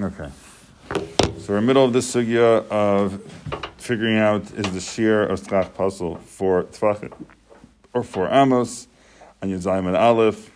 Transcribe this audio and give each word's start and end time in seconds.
Okay. 0.00 0.30
So 0.92 1.00
we're 1.48 1.58
in 1.58 1.62
the 1.64 1.66
middle 1.66 1.84
of 1.84 1.92
this 1.92 2.14
sugya 2.14 2.64
of 2.68 3.20
figuring 3.78 4.16
out 4.16 4.42
is 4.52 4.70
the 4.72 4.78
shear 4.78 5.24
of 5.24 5.40
strach 5.40 5.74
puzzle 5.74 6.18
for 6.18 6.62
tvach 6.62 7.12
or 7.92 8.04
for 8.04 8.28
amos 8.28 8.86
on 9.42 9.48
Yud 9.48 9.66
and 9.66 9.96
Aleph. 9.96 10.52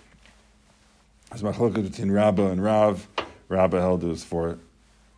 There's 1.29 1.43
machloket 1.43 1.91
between 1.91 2.13
Rabbah 2.13 2.53
and 2.53 2.63
Rav. 2.63 3.09
Rabbah 3.49 3.81
held 3.81 4.05
it 4.05 4.07
was 4.07 4.23
for 4.23 4.61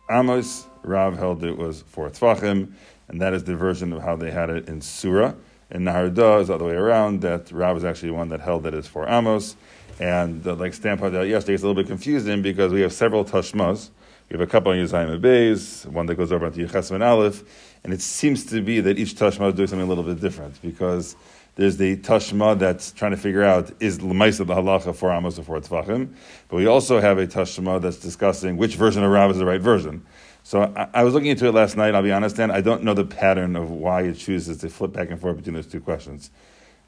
amos. 0.09 0.65
Rav 0.81 1.19
held 1.19 1.43
it 1.43 1.55
was 1.55 1.83
for 1.83 2.09
tvachim, 2.09 2.71
and 3.07 3.21
that 3.21 3.35
is 3.35 3.43
the 3.43 3.55
version 3.55 3.93
of 3.93 4.01
how 4.01 4.15
they 4.15 4.31
had 4.31 4.49
it 4.49 4.67
in 4.67 4.81
Surah. 4.81 5.33
In 5.69 5.83
Naharda 5.83 6.41
is 6.41 6.47
the 6.47 6.55
other 6.55 6.65
way 6.65 6.73
around. 6.73 7.21
That 7.21 7.51
Rav 7.51 7.77
is 7.77 7.85
actually 7.85 8.09
the 8.09 8.15
one 8.15 8.29
that 8.29 8.39
held 8.39 8.63
that 8.63 8.73
is 8.73 8.87
for 8.87 9.07
amos. 9.07 9.55
And 9.99 10.45
uh, 10.47 10.55
like 10.55 10.73
out 10.83 11.01
yesterday, 11.27 11.53
it's 11.53 11.63
a 11.63 11.67
little 11.67 11.75
bit 11.75 11.85
confusing 11.87 12.41
because 12.41 12.73
we 12.73 12.81
have 12.81 12.91
several 12.91 13.23
tashmas. 13.23 13.91
We 14.29 14.33
have 14.33 14.41
a 14.41 14.47
couple 14.47 14.71
on 14.71 14.77
Yuzayim 14.79 15.21
Beis, 15.21 15.85
one 15.85 16.07
that 16.07 16.15
goes 16.15 16.31
over 16.31 16.47
onto 16.47 16.67
Yechesman 16.67 17.05
Aleph, 17.05 17.43
and 17.83 17.93
it 17.93 18.01
seems 18.01 18.43
to 18.47 18.59
be 18.59 18.79
that 18.79 18.97
each 18.97 19.13
tashma 19.13 19.49
is 19.49 19.53
doing 19.53 19.67
something 19.67 19.85
a 19.85 19.89
little 19.89 20.03
bit 20.03 20.19
different 20.19 20.59
because 20.63 21.15
there's 21.55 21.77
the 21.77 21.97
tashma 21.97 22.57
that's 22.57 22.91
trying 22.91 23.11
to 23.11 23.17
figure 23.17 23.43
out 23.43 23.71
is 23.79 24.01
l'maisa 24.01 24.45
the 24.45 24.55
halacha 24.55 24.95
for 24.95 25.11
amos 25.11 25.37
or 25.37 25.43
for 25.43 25.59
tzvachim, 25.59 26.11
but 26.49 26.57
we 26.57 26.65
also 26.65 26.99
have 26.99 27.19
a 27.19 27.27
tashma 27.27 27.79
that's 27.79 27.97
discussing 27.97 28.57
which 28.57 28.75
version 28.77 29.03
of 29.03 29.11
Rav 29.11 29.29
is 29.29 29.37
the 29.37 29.45
right 29.45 29.61
version. 29.61 30.03
So 30.41 30.73
I, 30.75 30.89
I, 30.93 31.03
was 31.03 31.13
looking 31.13 31.29
into 31.29 31.45
it 31.45 31.53
last 31.53 31.77
night. 31.77 31.93
I'll 31.93 32.01
be 32.01 32.11
honest, 32.11 32.39
and 32.39 32.51
I 32.51 32.61
don't 32.61 32.81
know 32.81 32.95
the 32.95 33.05
pattern 33.05 33.55
of 33.55 33.69
why 33.69 34.03
it 34.03 34.15
chooses 34.15 34.57
to 34.57 34.69
flip 34.69 34.91
back 34.91 35.11
and 35.11 35.21
forth 35.21 35.37
between 35.37 35.53
those 35.53 35.67
two 35.67 35.81
questions. 35.81 36.31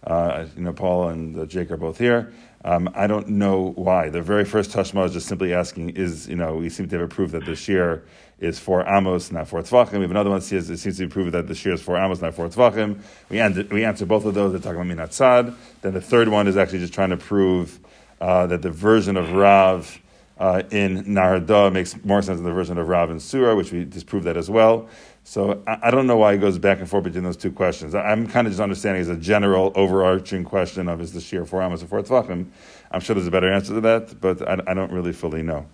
Uh, 0.03 0.45
you 0.55 0.63
know, 0.63 0.73
Paul 0.73 1.09
and 1.09 1.37
uh, 1.37 1.45
Jake 1.45 1.69
are 1.69 1.77
both 1.77 1.97
here. 1.99 2.33
Um, 2.65 2.89
I 2.95 3.07
don't 3.07 3.29
know 3.29 3.71
why. 3.75 4.09
The 4.09 4.21
very 4.21 4.43
first 4.43 4.71
Tashma 4.71 5.05
is 5.05 5.13
just 5.13 5.27
simply 5.27 5.53
asking, 5.53 5.91
is, 5.91 6.27
you 6.27 6.35
know, 6.35 6.55
we 6.55 6.69
seem 6.69 6.87
to 6.89 6.95
have 6.97 7.05
a 7.05 7.07
proof 7.07 7.31
that 7.31 7.45
the 7.45 7.55
shear 7.55 8.03
is 8.39 8.59
for 8.59 8.87
Amos, 8.87 9.31
not 9.31 9.47
for 9.47 9.61
Tzvachim. 9.61 9.93
We 9.93 10.01
have 10.01 10.11
another 10.11 10.29
one 10.29 10.39
that 10.39 10.45
says 10.45 10.69
it 10.69 10.77
seems 10.77 10.97
to 10.97 11.07
be 11.07 11.11
proven 11.11 11.31
that 11.31 11.47
the 11.47 11.55
shear 11.55 11.73
is 11.73 11.81
for 11.81 11.97
Amos, 11.97 12.21
not 12.21 12.33
for 12.33 12.47
Tzvachim. 12.47 12.99
We, 13.29 13.39
end, 13.39 13.69
we 13.71 13.83
answer 13.83 14.05
both 14.05 14.25
of 14.25 14.33
those. 14.33 14.51
They're 14.51 14.61
talking 14.61 14.91
about 14.91 15.09
Minat 15.09 15.13
Sad. 15.13 15.53
Then 15.81 15.93
the 15.93 16.01
third 16.01 16.29
one 16.29 16.47
is 16.47 16.57
actually 16.57 16.79
just 16.79 16.93
trying 16.93 17.11
to 17.11 17.17
prove 17.17 17.79
uh, 18.19 18.47
that 18.47 18.61
the 18.61 18.71
version 18.71 19.17
of 19.17 19.31
Rav 19.31 19.99
uh, 20.39 20.63
in 20.71 21.13
Narada 21.13 21.71
makes 21.71 22.03
more 22.03 22.21
sense 22.21 22.37
than 22.37 22.45
the 22.45 22.53
version 22.53 22.77
of 22.77 22.87
Rav 22.87 23.09
in 23.09 23.19
Surah, 23.19 23.55
which 23.55 23.71
we 23.71 23.85
disproved 23.85 24.25
that 24.25 24.37
as 24.37 24.49
well. 24.49 24.87
So 25.27 25.61
I, 25.67 25.77
I, 25.83 25.91
don't 25.91 26.07
know 26.07 26.15
why 26.15 26.31
he 26.31 26.39
goes 26.39 26.57
back 26.57 26.79
and 26.79 26.89
forth 26.89 27.03
between 27.03 27.25
those 27.25 27.35
two 27.35 27.51
questions. 27.51 27.93
I, 27.93 28.13
am 28.13 28.27
kind 28.27 28.47
of 28.47 28.53
just 28.53 28.61
understanding 28.61 29.01
as 29.01 29.09
a 29.09 29.17
general 29.17 29.73
overarching 29.75 30.45
question 30.45 30.87
of 30.87 31.01
is 31.01 31.11
the 31.11 31.19
shear 31.19 31.43
for 31.43 31.61
Amos 31.61 31.83
or 31.83 31.87
for 31.87 32.01
Tzvachim. 32.01 32.47
I'm 32.91 33.01
sure 33.01 33.13
there's 33.13 33.27
a 33.27 33.31
better 33.31 33.51
answer 33.51 33.73
to 33.73 33.81
that, 33.81 34.21
but 34.21 34.47
I, 34.47 34.57
I 34.67 34.73
don't 34.73 34.89
really 34.89 35.11
fully 35.11 35.43
know. 35.43 35.67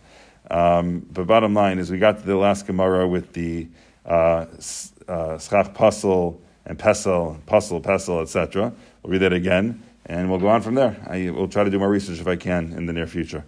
Um, 0.50 1.06
but 1.12 1.28
bottom 1.28 1.54
line 1.54 1.78
is 1.78 1.92
we 1.92 2.00
got 2.00 2.18
to 2.18 2.26
the 2.26 2.36
last 2.36 2.66
Gemara 2.66 3.08
with 3.08 3.34
the 3.34 3.68
uh, 4.08 4.48
uh, 5.08 5.38
and 6.66 6.80
Pesel, 6.80 7.46
Puzzle, 7.46 7.80
Pesel, 7.80 8.22
etc. 8.24 8.74
We'll 9.04 9.12
read 9.12 9.20
that 9.20 9.34
again, 9.34 9.84
and 10.08 10.32
we'll 10.32 10.40
go 10.40 10.48
on 10.48 10.64
from 10.64 10.74
there. 10.74 10.98
I 11.08 11.30
will 11.30 11.48
try 11.48 11.64
to 11.64 11.70
do 11.70 11.78
more 11.78 11.90
research 11.90 12.20
if 12.20 12.26
I 12.26 12.38
can 12.38 12.74
in 12.74 12.88
the 12.88 12.94
near 12.94 13.06
future. 13.06 13.46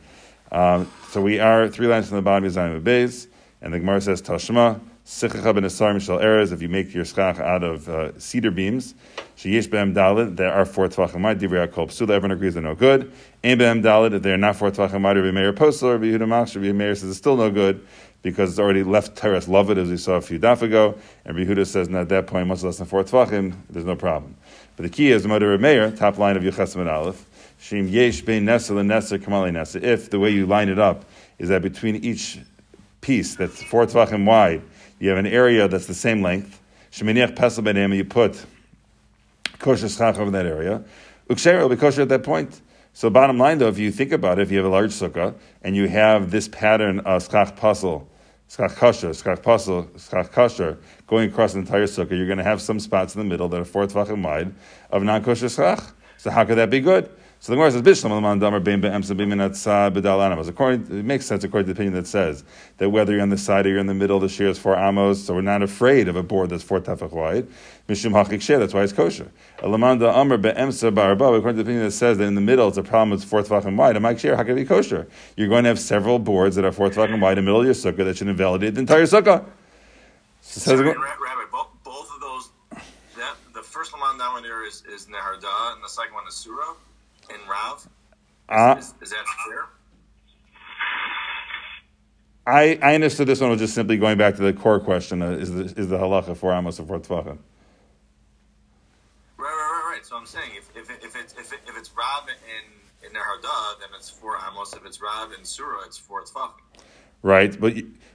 Um, 0.51 0.87
so 1.09 1.19
we 1.19 1.39
are 1.39 1.67
three 1.67 1.87
lines 1.87 2.09
from 2.09 2.17
the 2.17 2.21
bottom 2.21 2.45
of 2.45 2.51
Zayim 2.51 2.79
Beis, 2.83 3.25
and 3.59 3.73
the 3.73 3.79
Gemara 3.79 4.01
says 4.01 4.21
Tashma. 4.21 4.79
If 5.07 6.61
you 6.63 6.67
make 6.67 6.91
your 6.95 7.05
schach 7.05 7.37
out 7.37 7.63
of 7.63 7.87
uh, 7.87 8.19
cedar 8.19 8.49
beams, 8.49 8.95
there 9.43 9.53
are 10.51 10.65
four 10.65 10.87
Tvachim 10.87 11.39
Divrei 11.39 11.67
HaKol 11.67 11.89
Psula, 11.89 12.09
everyone 12.09 12.31
agrees 12.31 12.55
they're 12.55 12.63
no 12.63 12.73
good. 12.73 13.11
Ein 13.43 13.59
Dalit, 13.59 14.15
if 14.15 14.23
they're 14.23 14.35
not 14.35 14.55
four 14.55 14.71
Tvachim 14.71 15.03
Rabbi 15.03 15.29
Meir 15.29 15.53
Posel, 15.53 15.91
Rabbi 15.91 16.05
Yehuda 16.05 16.27
Machsh, 16.27 16.55
Rabbi 16.55 16.71
Meir 16.71 16.95
says 16.95 17.09
it's 17.09 17.19
still 17.19 17.37
no 17.37 17.51
good, 17.51 17.85
because 18.23 18.49
it's 18.49 18.59
already 18.59 18.81
left 18.81 19.15
Teres 19.15 19.45
Lovit, 19.45 19.77
as 19.77 19.89
we 19.89 19.97
saw 19.97 20.13
a 20.13 20.21
few 20.21 20.39
daf 20.39 20.63
ago, 20.63 20.97
and 21.23 21.37
Rabbi 21.37 21.51
Yehuda 21.51 21.67
says, 21.67 21.87
at 21.87 22.09
that 22.09 22.25
point, 22.25 22.47
much 22.47 22.63
less 22.63 22.79
than 22.79 22.87
four 22.87 23.03
Tvachim, 23.03 23.53
there's 23.69 23.85
no 23.85 23.95
problem. 23.95 24.35
But 24.75 24.83
the 24.83 24.89
key 24.89 25.11
is, 25.11 25.21
the 25.21 25.29
Meir, 25.29 25.91
top 25.91 26.17
line 26.17 26.35
of 26.35 26.41
Yechesim 26.41 26.91
Aleph, 26.91 27.23
Shim 27.61 27.91
Yesh 27.91 28.21
Be'en 28.21 28.43
Nesel 28.43 28.79
and 28.79 28.89
Neser 28.89 29.19
Kamali 29.19 29.51
Neser, 29.51 29.83
if 29.83 30.09
the 30.09 30.19
way 30.19 30.31
you 30.31 30.47
line 30.47 30.67
it 30.67 30.79
up 30.79 31.05
is 31.37 31.49
that 31.49 31.61
between 31.61 31.97
each 31.97 32.39
piece 33.01 33.35
that's 33.35 33.61
four 33.61 33.85
Tvachim 33.85 34.25
wide, 34.25 34.63
you 34.99 35.09
have 35.09 35.17
an 35.17 35.27
area 35.27 35.67
that's 35.67 35.87
the 35.87 35.93
same 35.93 36.21
length. 36.21 36.61
Sheminiach 36.91 37.35
pesel 37.35 37.63
benem, 37.63 37.95
you 37.95 38.05
put 38.05 38.45
kosher 39.59 39.89
schach 39.89 40.17
over 40.17 40.31
that 40.31 40.45
area. 40.45 40.83
Uksher 41.29 41.59
will 41.59 41.69
be 41.69 41.75
kosher 41.75 42.03
at 42.03 42.09
that 42.09 42.23
point. 42.23 42.61
So 42.93 43.09
bottom 43.09 43.37
line 43.37 43.57
though, 43.57 43.67
if 43.67 43.77
you 43.77 43.91
think 43.91 44.11
about 44.11 44.39
it, 44.39 44.43
if 44.43 44.51
you 44.51 44.57
have 44.57 44.65
a 44.65 44.69
large 44.69 44.91
sukkah 44.91 45.35
and 45.61 45.75
you 45.75 45.87
have 45.87 46.31
this 46.31 46.47
pattern 46.47 46.99
of 47.01 47.27
schach 47.29 47.55
puzzle, 47.55 48.07
schach 48.49 48.75
kosher, 48.75 49.13
schach 49.13 49.41
puzzle, 49.41 49.89
schach 49.97 50.31
kosher 50.31 50.77
going 51.07 51.29
across 51.29 51.53
the 51.53 51.59
entire 51.59 51.87
sukkah, 51.87 52.11
you're 52.11 52.27
going 52.27 52.37
to 52.37 52.43
have 52.43 52.61
some 52.61 52.79
spots 52.79 53.15
in 53.15 53.19
the 53.19 53.25
middle 53.25 53.49
that 53.49 53.59
are 53.59 53.65
four 53.65 53.85
tvachim 53.85 54.23
wide 54.23 54.53
of 54.91 55.03
non-kosher 55.03 55.49
schach. 55.49 55.83
So 56.17 56.31
how 56.31 56.45
could 56.45 56.57
that 56.57 56.69
be 56.69 56.79
good? 56.79 57.09
So 57.45 57.51
the 57.51 57.57
Gemara 57.57 57.69
says, 57.69 57.83
Bishlam 57.83 58.09
Alaman 58.09 58.39
Damar 58.39 58.59
Bein 58.59 58.81
Be'emsa 58.81 59.13
B'dal 59.93 60.25
Animals. 60.25 60.47
According, 60.47 60.81
it 60.85 61.05
makes 61.05 61.27
sense 61.27 61.43
according 61.43 61.67
to 61.67 61.73
the 61.75 61.77
opinion 61.77 61.93
that 61.93 62.07
says 62.07 62.43
that 62.77 62.89
whether 62.89 63.13
you're 63.13 63.21
on 63.21 63.29
the 63.29 63.37
side 63.37 63.67
or 63.67 63.69
you're 63.69 63.77
in 63.77 63.85
the 63.85 63.93
middle, 63.93 64.19
the 64.19 64.27
shear 64.27 64.47
is 64.47 64.57
four 64.57 64.75
amos, 64.75 65.23
so 65.23 65.35
we're 65.35 65.41
not 65.41 65.61
afraid 65.61 66.07
of 66.07 66.15
a 66.15 66.23
board 66.23 66.49
that's 66.49 66.63
four 66.63 66.81
tefach 66.81 67.11
wide. 67.11 67.47
Mishum 67.87 68.13
Hachik 68.13 68.41
Shear, 68.41 68.57
that's 68.57 68.73
why 68.73 68.81
it's 68.81 68.93
kosher. 68.93 69.31
Alaman 69.59 70.01
Amar 70.01 70.39
Be'emsa 70.39 70.91
Barabah, 70.91 71.37
according 71.37 71.57
to 71.57 71.61
the 71.63 71.69
opinion 71.69 71.83
that 71.83 71.91
says 71.91 72.17
that 72.17 72.23
in 72.23 72.33
the 72.33 72.41
middle 72.41 72.67
it's 72.67 72.77
a 72.77 72.81
problem, 72.81 73.13
it's 73.15 73.23
four 73.23 73.43
tefach 73.43 73.65
and 73.65 73.77
wide. 73.77 74.01
Mike 74.01 74.17
Shear, 74.17 74.35
how 74.35 74.41
can 74.41 74.53
it 74.53 74.61
be 74.61 74.65
kosher? 74.65 75.07
You're 75.37 75.47
going 75.47 75.65
to 75.65 75.67
have 75.67 75.79
several 75.79 76.17
boards 76.17 76.55
that 76.55 76.65
are 76.65 76.71
four 76.71 76.89
tefach 76.89 77.13
and 77.13 77.21
wide 77.21 77.37
in 77.37 77.45
the 77.45 77.51
middle 77.51 77.59
of 77.59 77.65
your 77.67 77.75
sukkah 77.75 78.05
that 78.05 78.17
should 78.17 78.27
invalidate 78.27 78.73
the 78.73 78.79
entire 78.79 79.03
sukkah. 79.03 79.45
So 80.41 80.75
Sorry, 80.75 80.87
Rabbi, 80.87 80.95
both, 81.51 81.67
both 81.83 82.09
of 82.11 82.21
those, 82.21 82.49
that, 82.71 83.35
the 83.53 83.61
first 83.61 83.93
Laman 83.93 84.17
down 84.17 84.41
there 84.41 84.65
is, 84.65 84.81
is 84.91 85.05
Neharda, 85.05 85.75
and 85.75 85.83
the 85.83 85.89
second 85.89 86.15
one 86.15 86.23
is 86.27 86.33
Surah 86.33 86.73
in 87.29 87.47
Rav? 87.47 87.87
Uh, 88.47 88.75
is, 88.77 88.93
is, 89.01 89.09
that 89.09 89.25
fair? 89.47 89.65
I, 92.45 92.77
I 92.81 92.95
understood 92.95 93.27
this 93.27 93.41
one 93.41 93.49
was 93.49 93.59
just 93.59 93.73
simply 93.73 93.97
going 93.97 94.17
back 94.17 94.35
to 94.35 94.43
the 94.43 94.53
core 94.53 94.79
question: 94.79 95.21
uh, 95.21 95.31
is 95.31 95.51
the 95.51 95.63
is 95.63 95.87
the 95.87 95.97
halacha 95.97 96.37
for 96.37 96.53
amos 96.53 96.79
or 96.79 96.85
for 96.85 96.99
tvachim? 96.99 97.37
Right, 99.37 99.39
right, 99.39 99.49
right, 99.49 99.91
right. 99.93 100.05
So 100.05 100.15
I'm 100.15 100.27
saying 100.27 100.51
if 100.55 100.69
if, 100.75 100.89
if 101.03 101.15
it's 101.15 101.33
if, 101.33 101.53
it, 101.53 101.59
if 101.67 101.75
it's 101.77 101.91
Rav 101.97 102.27
in 102.29 103.07
in 103.07 103.13
Neharda, 103.13 103.79
then 103.79 103.89
it's 103.97 104.09
for 104.11 104.37
amos. 104.37 104.73
If 104.73 104.85
it's 104.85 105.01
Rav 105.01 105.31
in 105.33 105.43
Surah, 105.43 105.85
it's 105.85 105.97
for 105.97 106.21
tvachim. 106.23 106.51
Right, 107.23 107.59
but 107.59 107.73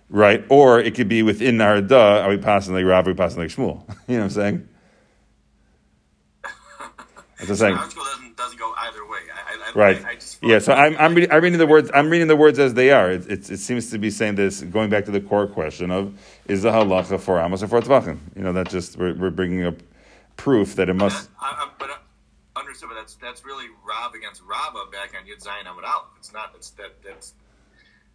right, 0.08 0.44
or 0.48 0.78
it 0.78 0.94
could 0.94 1.08
be 1.08 1.24
within 1.24 1.56
Neharda. 1.56 2.22
Are 2.22 2.28
we 2.28 2.38
passing 2.38 2.74
like 2.74 2.84
Rav? 2.84 3.08
Are 3.08 3.10
we 3.10 3.16
passing 3.16 3.40
like 3.40 3.50
Shmuel? 3.50 3.82
you 4.06 4.14
know 4.14 4.20
what 4.20 4.24
I'm 4.24 4.30
saying? 4.30 4.68
That's 7.38 7.40
what 7.40 7.50
I'm 7.50 7.56
saying 7.56 7.76
doesn't 7.76 7.96
go 7.96 8.02
either 8.02 8.19
way. 9.74 9.84
I, 9.84 9.88
I, 9.88 10.02
right. 10.02 10.36
Yeah. 10.42 10.58
So 10.58 10.72
I'm 10.72 10.96
I'm, 10.98 11.14
reading, 11.14 11.30
I'm 11.30 11.42
reading 11.42 11.58
the 11.58 11.66
words. 11.66 11.90
I'm 11.94 12.10
reading 12.10 12.28
the 12.28 12.36
words 12.36 12.58
as 12.58 12.74
they 12.74 12.90
are. 12.90 13.10
It, 13.10 13.26
it, 13.30 13.50
it, 13.50 13.58
seems 13.58 13.90
to 13.90 13.98
be 13.98 14.10
saying 14.10 14.36
this, 14.36 14.62
going 14.62 14.90
back 14.90 15.04
to 15.06 15.10
the 15.10 15.20
core 15.20 15.46
question 15.46 15.90
of 15.90 16.18
is 16.46 16.62
the 16.62 16.70
halacha 16.70 17.20
for 17.20 17.40
amos 17.40 17.62
or 17.62 17.68
for 17.68 17.80
tvachim? 17.80 18.18
You 18.36 18.42
know, 18.42 18.52
that 18.52 18.68
just 18.68 18.96
we're, 18.96 19.14
we're 19.14 19.30
bringing 19.30 19.64
up 19.64 19.76
proof 20.36 20.74
that 20.76 20.88
it 20.88 20.94
must. 20.94 21.28
but 21.78 21.90
uh, 21.90 21.94
understood. 22.56 22.88
But 22.88 22.96
that's 22.96 23.14
that's 23.16 23.44
really 23.44 23.66
Rav 23.86 24.14
against 24.14 24.42
Rava 24.42 24.90
back 24.90 25.14
on 25.14 25.26
Yud 25.26 25.42
Zayin 25.44 25.64
Amud 25.64 25.84
Aleph. 25.84 26.08
It's 26.18 26.32
not. 26.32 26.52
It's 26.56 26.70
that 26.70 27.02
that's 27.02 27.34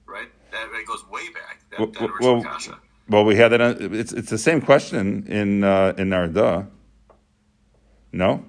right. 0.05 0.29
That 0.51 0.67
it 0.73 0.87
goes 0.87 1.07
way 1.09 1.29
back. 1.29 1.61
That, 1.71 1.79
well, 1.79 1.87
that 1.87 2.09
well, 2.19 2.43
kasha. 2.43 2.79
well, 3.09 3.25
we 3.25 3.35
had 3.35 3.49
that. 3.49 3.61
It's 3.61 4.13
it's 4.13 4.29
the 4.29 4.37
same 4.37 4.61
question 4.61 5.25
in 5.27 5.63
uh, 5.63 5.93
in 5.97 6.09
Narda. 6.09 6.67
No. 8.11 8.45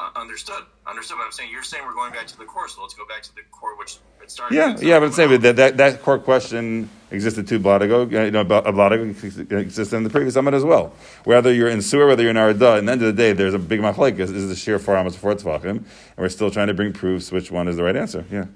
Uh, 0.00 0.10
understood. 0.14 0.62
Understood 0.88 1.18
what 1.18 1.26
I'm 1.26 1.32
saying. 1.32 1.50
You're 1.52 1.62
saying 1.62 1.84
we're 1.84 1.92
going 1.92 2.12
back 2.12 2.26
to 2.28 2.38
the 2.38 2.46
core, 2.46 2.66
so 2.66 2.80
let's 2.80 2.94
go 2.94 3.06
back 3.06 3.22
to 3.22 3.34
the 3.34 3.42
core, 3.50 3.76
which 3.76 3.98
it 4.22 4.30
started. 4.30 4.54
Yeah, 4.54 4.74
yeah, 4.80 4.98
but 4.98 5.06
I'm 5.06 5.12
saying 5.12 5.40
that, 5.42 5.56
that 5.56 5.76
that 5.76 6.02
core 6.02 6.18
question 6.18 6.88
existed 7.10 7.46
two 7.46 7.58
blot 7.58 7.82
ago. 7.82 8.06
You 8.06 8.30
know, 8.30 8.40
a 8.40 8.54
uh, 8.54 8.72
blot 8.72 8.92
ago 8.94 9.02
existed 9.04 9.96
in 9.96 10.04
the 10.04 10.08
previous 10.08 10.32
summit 10.32 10.54
as 10.54 10.64
well. 10.64 10.94
Whether 11.24 11.52
you're 11.52 11.68
in 11.68 11.82
Surah, 11.82 12.06
whether 12.06 12.22
you're 12.22 12.30
in 12.30 12.38
Arda, 12.38 12.76
at 12.76 12.86
the 12.86 12.92
end 12.92 13.02
of 13.02 13.06
the 13.06 13.12
day, 13.12 13.34
there's 13.34 13.52
a 13.52 13.58
big 13.58 13.80
machlek. 13.80 14.18
Is, 14.18 14.30
is 14.30 14.48
the 14.48 14.56
sheer 14.56 14.78
four 14.78 14.96
amos 14.96 15.14
four 15.14 15.34
tzvachim, 15.34 15.64
and 15.64 15.84
we're 16.16 16.30
still 16.30 16.50
trying 16.50 16.68
to 16.68 16.74
bring 16.74 16.94
proofs 16.94 17.30
which 17.30 17.50
one 17.50 17.68
is 17.68 17.76
the 17.76 17.82
right 17.82 17.96
answer. 17.96 18.24
Yeah. 18.32 18.46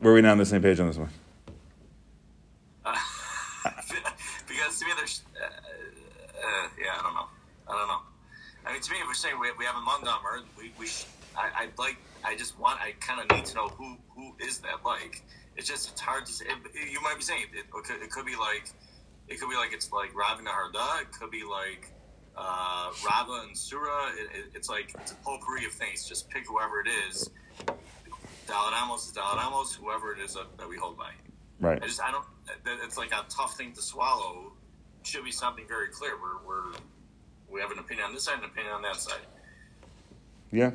Were 0.00 0.14
we 0.14 0.22
now 0.22 0.32
on 0.32 0.38
the 0.38 0.46
same 0.46 0.62
page 0.62 0.80
on 0.80 0.86
this 0.86 0.96
one? 0.96 1.10
Uh, 2.84 2.94
because 4.48 4.78
to 4.78 4.84
me, 4.86 4.92
there's, 4.96 5.22
uh, 5.38 5.44
uh, 5.44 6.68
yeah, 6.78 6.92
I 6.98 7.02
don't 7.02 7.14
know. 7.14 7.26
I 7.68 7.72
don't 7.72 7.88
know. 7.88 8.00
I 8.66 8.72
mean, 8.72 8.73
to 8.84 8.92
me, 8.92 8.98
if 9.00 9.06
we're 9.06 9.14
saying 9.14 9.38
we, 9.40 9.50
we 9.58 9.64
have 9.64 9.76
a 9.76 9.80
Mundammer, 9.80 10.44
we, 10.58 10.72
we 10.78 10.86
sh- 10.86 11.06
I, 11.36 11.68
like, 11.78 11.96
I 12.24 12.36
just 12.36 12.58
want, 12.58 12.80
I 12.80 12.92
kind 13.00 13.20
of 13.20 13.36
need 13.36 13.44
to 13.46 13.54
know 13.56 13.68
who 13.68 13.96
who 14.14 14.36
is 14.38 14.58
that 14.58 14.84
like. 14.84 15.22
It's 15.56 15.68
just, 15.68 15.92
it's 15.92 16.00
hard 16.00 16.26
to 16.26 16.32
say. 16.32 16.44
It, 16.46 16.92
you 16.92 17.00
might 17.02 17.16
be 17.16 17.22
saying 17.22 17.42
it, 17.52 17.58
it, 17.58 17.70
could, 17.70 18.02
it 18.02 18.10
could 18.10 18.26
be 18.26 18.36
like, 18.36 18.70
it 19.28 19.40
could 19.40 19.48
be 19.48 19.56
like 19.56 19.72
it's 19.72 19.90
like 19.92 20.12
Ravina 20.12 20.48
Harda. 20.48 21.02
It 21.02 21.12
could 21.12 21.30
be 21.30 21.44
like 21.44 21.92
uh, 22.36 22.90
Rava 23.06 23.44
and 23.46 23.56
Surah. 23.56 24.10
It, 24.10 24.38
it, 24.38 24.44
it's 24.54 24.68
like 24.68 24.94
it's 25.00 25.12
a 25.12 25.16
potpourri 25.16 25.64
of 25.64 25.72
things. 25.72 26.08
Just 26.08 26.28
pick 26.28 26.46
whoever 26.46 26.80
it 26.80 26.88
is. 27.08 27.30
Dalit 28.46 28.82
Amos 28.84 29.08
is 29.08 29.76
whoever 29.76 30.12
it 30.12 30.20
is 30.20 30.34
that, 30.34 30.56
that 30.58 30.68
we 30.68 30.76
hold 30.76 30.98
by. 30.98 31.12
Right. 31.60 31.82
I 31.82 31.86
just 31.86 32.02
I 32.02 32.10
don't. 32.10 32.24
It's 32.84 32.98
like 32.98 33.12
a 33.12 33.24
tough 33.28 33.56
thing 33.56 33.72
to 33.72 33.82
swallow. 33.82 34.52
Should 35.02 35.24
be 35.24 35.32
something 35.32 35.66
very 35.68 35.88
clear. 35.88 36.12
We're, 36.20 36.46
we're 36.46 36.72
we 37.54 37.60
have 37.60 37.70
an 37.70 37.78
opinion 37.78 38.06
on 38.06 38.12
this 38.12 38.24
side 38.24 38.34
and 38.34 38.44
an 38.44 38.50
opinion 38.50 38.74
on 38.74 38.82
that 38.82 38.96
side. 38.96 39.20
Yeah. 40.50 40.72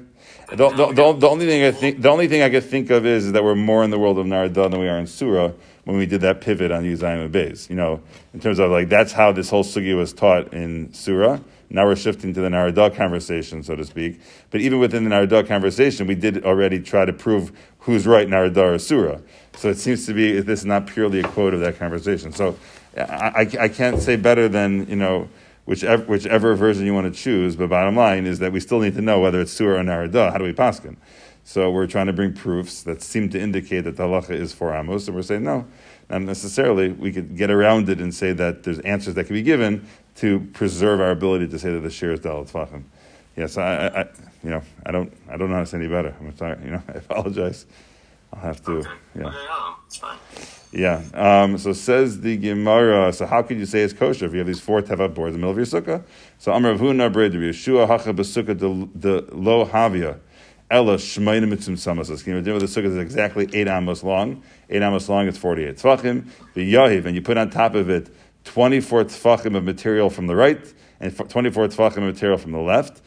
The, 0.50 0.70
the, 0.70 0.94
the, 0.94 1.14
the, 1.14 1.30
only 1.30 1.46
thing 1.46 1.64
I 1.64 1.72
think 1.72 2.02
the 2.02 2.10
only 2.10 2.28
thing 2.28 2.42
I 2.42 2.50
could 2.50 2.64
think 2.64 2.90
of 2.90 3.06
is, 3.06 3.28
is 3.28 3.31
that 3.34 3.44
we're 3.44 3.56
more 3.56 3.84
in 3.84 3.92
the 3.92 4.00
world 4.00 4.18
of 4.18 4.26
Narada 4.26 4.70
than 4.70 4.80
we 4.80 4.88
are 4.88 4.98
in 4.98 5.08
Surah 5.08 5.52
when 5.84 5.98
we 5.98 6.06
did 6.06 6.22
that 6.22 6.42
pivot 6.42 6.72
on 6.72 6.84
Yuzayim 6.84 7.30
Beis. 7.31 7.70
You 7.70 7.76
know, 7.76 8.02
in 8.34 8.40
terms 8.40 8.60
of 8.60 8.72
like 8.72 8.88
that's 8.90 9.12
how 9.12 9.31
this 9.31 9.50
whole 9.50 9.64
sugi 9.64 9.96
was 9.96 10.14
taught 10.14 10.54
in 10.54 10.92
Surah. 10.94 11.40
Now 11.70 11.86
we're 11.86 11.98
shifting 11.98 12.34
to 12.34 12.42
the 12.42 12.50
Narada 12.50 12.90
conversation, 12.90 13.62
so 13.62 13.75
to 13.75 13.86
speak. 13.86 14.22
But 14.50 14.62
even 14.62 14.80
within 14.80 15.04
the 15.04 15.10
Narada 15.10 15.44
conversation, 15.44 16.08
we 16.08 16.16
did 16.16 16.44
already 16.44 16.80
try 16.80 17.06
to 17.06 17.14
prove 17.14 17.52
who's 17.80 18.08
right, 18.08 18.28
Narada 18.28 18.74
or 18.74 18.80
Surah. 18.80 19.20
So 19.56 19.70
it 19.70 19.78
seems 19.78 20.06
to 20.08 20.14
be 20.14 20.40
this 20.40 20.62
is 20.62 20.66
not 20.66 20.88
purely 20.88 21.20
a 21.20 21.24
quote 21.24 21.54
of 21.54 21.60
that 21.60 21.78
conversation. 21.78 22.32
So 22.32 22.58
I, 22.98 23.02
I, 23.02 23.64
I 23.64 23.68
can't 23.68 24.02
say 24.02 24.16
better 24.16 24.48
than 24.48 24.88
you 24.88 24.96
know 24.96 25.30
whichever, 25.69 26.04
whichever 26.06 26.56
version 26.56 26.83
you 26.86 26.95
want 26.95 27.13
to 27.13 27.18
choose. 27.18 27.56
But 27.56 27.69
bottom 27.69 27.95
line 27.95 28.25
is 28.25 28.39
that 28.39 28.51
we 28.51 28.60
still 28.60 28.80
need 28.80 28.95
to 28.95 29.01
know 29.01 29.19
whether 29.19 29.39
it's 29.39 29.54
Surah 29.54 29.80
or 29.80 29.83
Narada. 29.83 30.31
How 30.31 30.39
do 30.39 30.44
we 30.44 30.51
paskin? 30.51 30.98
So 31.44 31.69
we're 31.69 31.88
trying 31.88 32.07
to 32.07 32.13
bring 32.13 32.33
proofs 32.33 32.81
that 32.83 33.04
seem 33.04 33.30
to 33.30 33.39
indicate 33.39 33.81
that 33.81 33.95
the 33.95 34.04
halacha 34.04 34.31
is 34.31 34.51
for 34.51 34.74
Amos, 34.74 35.07
and 35.07 35.16
we're 35.16 35.21
saying 35.21 35.44
no, 35.44 35.68
not 36.10 36.24
necessarily. 36.24 36.89
We 36.89 37.12
could 37.12 37.38
get 37.38 37.51
around 37.51 37.88
it 37.88 38.01
and 38.01 38.13
say 38.13 38.33
that 38.33 38.63
there's 38.63 38.80
answers 38.80 39.13
that 39.13 39.25
can 39.25 39.36
be 39.36 39.44
given 39.44 39.88
to 40.16 40.39
preserve 40.54 41.00
our 41.01 41.12
ability 41.12 41.48
to 41.50 41.60
say 41.60 41.72
that 41.72 41.80
the 41.81 41.89
shir 41.89 42.13
is 42.13 42.19
dalat 42.19 42.51
tvachim. 42.51 42.83
Yes, 43.38 43.57
I, 43.57 43.88
I, 43.88 44.07
you 44.44 44.50
know, 44.50 44.62
I 44.86 44.92
don't, 44.92 45.13
I 45.30 45.38
don't 45.38 45.50
know 45.50 45.56
how 45.56 45.62
to 45.62 45.68
say 45.68 45.77
any 45.77 45.88
better. 45.88 46.15
I'm 46.19 46.36
sorry, 46.36 46.57
you 46.63 46.72
know, 46.72 46.83
I 46.89 46.94
apologize. 46.94 47.65
I'll 48.33 48.42
have 48.42 48.63
to, 48.65 48.72
okay. 48.72 48.89
yeah. 49.15 49.27
Okay, 49.27 49.36
no, 49.36 49.75
it's 49.86 49.98
fine. 49.98 50.18
Yeah. 50.71 51.01
Um, 51.16 51.57
so 51.57 51.74
says 51.74 52.21
the 52.21 52.38
Gemara. 52.38 53.12
So 53.12 53.25
how 53.25 53.42
could 53.42 53.57
you 53.57 53.66
say 53.66 53.81
it's 53.81 53.92
kosher 53.94 54.25
if 54.25 54.33
you 54.33 54.38
have 54.38 54.48
these 54.48 54.60
four 54.60 54.81
tefach 54.83 55.16
boards 55.16 55.33
in 55.33 55.42
the 55.42 55.48
middle 55.48 55.50
of 55.50 55.57
your 55.57 55.66
sukkah? 55.66 56.04
So 56.38 56.54
Amar 56.54 56.75
Avuna 56.75 57.12
Bred 57.12 57.33
Yeshua 57.33 57.88
Hacha 57.88 58.13
B'Sukkah 58.13 58.92
the 58.94 59.25
Lo 59.36 59.66
Havia 59.66 60.19
Ella 60.69 60.98
Shmeina 60.98 61.51
Mitzum 61.51 61.74
Samasas. 61.74 62.24
Can 62.24 62.44
the 62.44 62.51
sukkah 62.51 62.86
is 62.86 62.98
exactly 62.98 63.50
eight 63.54 63.68
amos 63.68 64.04
long? 64.04 64.44
Eight 64.69 64.83
amos 64.83 65.10
long. 65.10 65.27
It's 65.27 65.39
forty-eight 65.39 65.77
tefachim. 65.77 66.27
The 66.54 66.74
Yahiv, 66.74 67.06
and 67.06 67.15
you 67.15 67.24
put 67.24 67.38
on 67.38 67.50
top 67.50 67.74
of 67.74 67.89
it 67.89 68.13
twenty-four 68.44 69.06
tefachim 69.06 69.57
of 69.57 69.63
material 69.63 70.12
from 70.12 70.27
the 70.27 70.36
right 70.36 70.72
and 71.00 71.18
twenty-four 71.30 71.68
tefachim 71.69 71.98
of 71.98 72.04
material 72.04 72.38
from 72.38 72.51
the 72.51 72.60
left. 72.60 73.01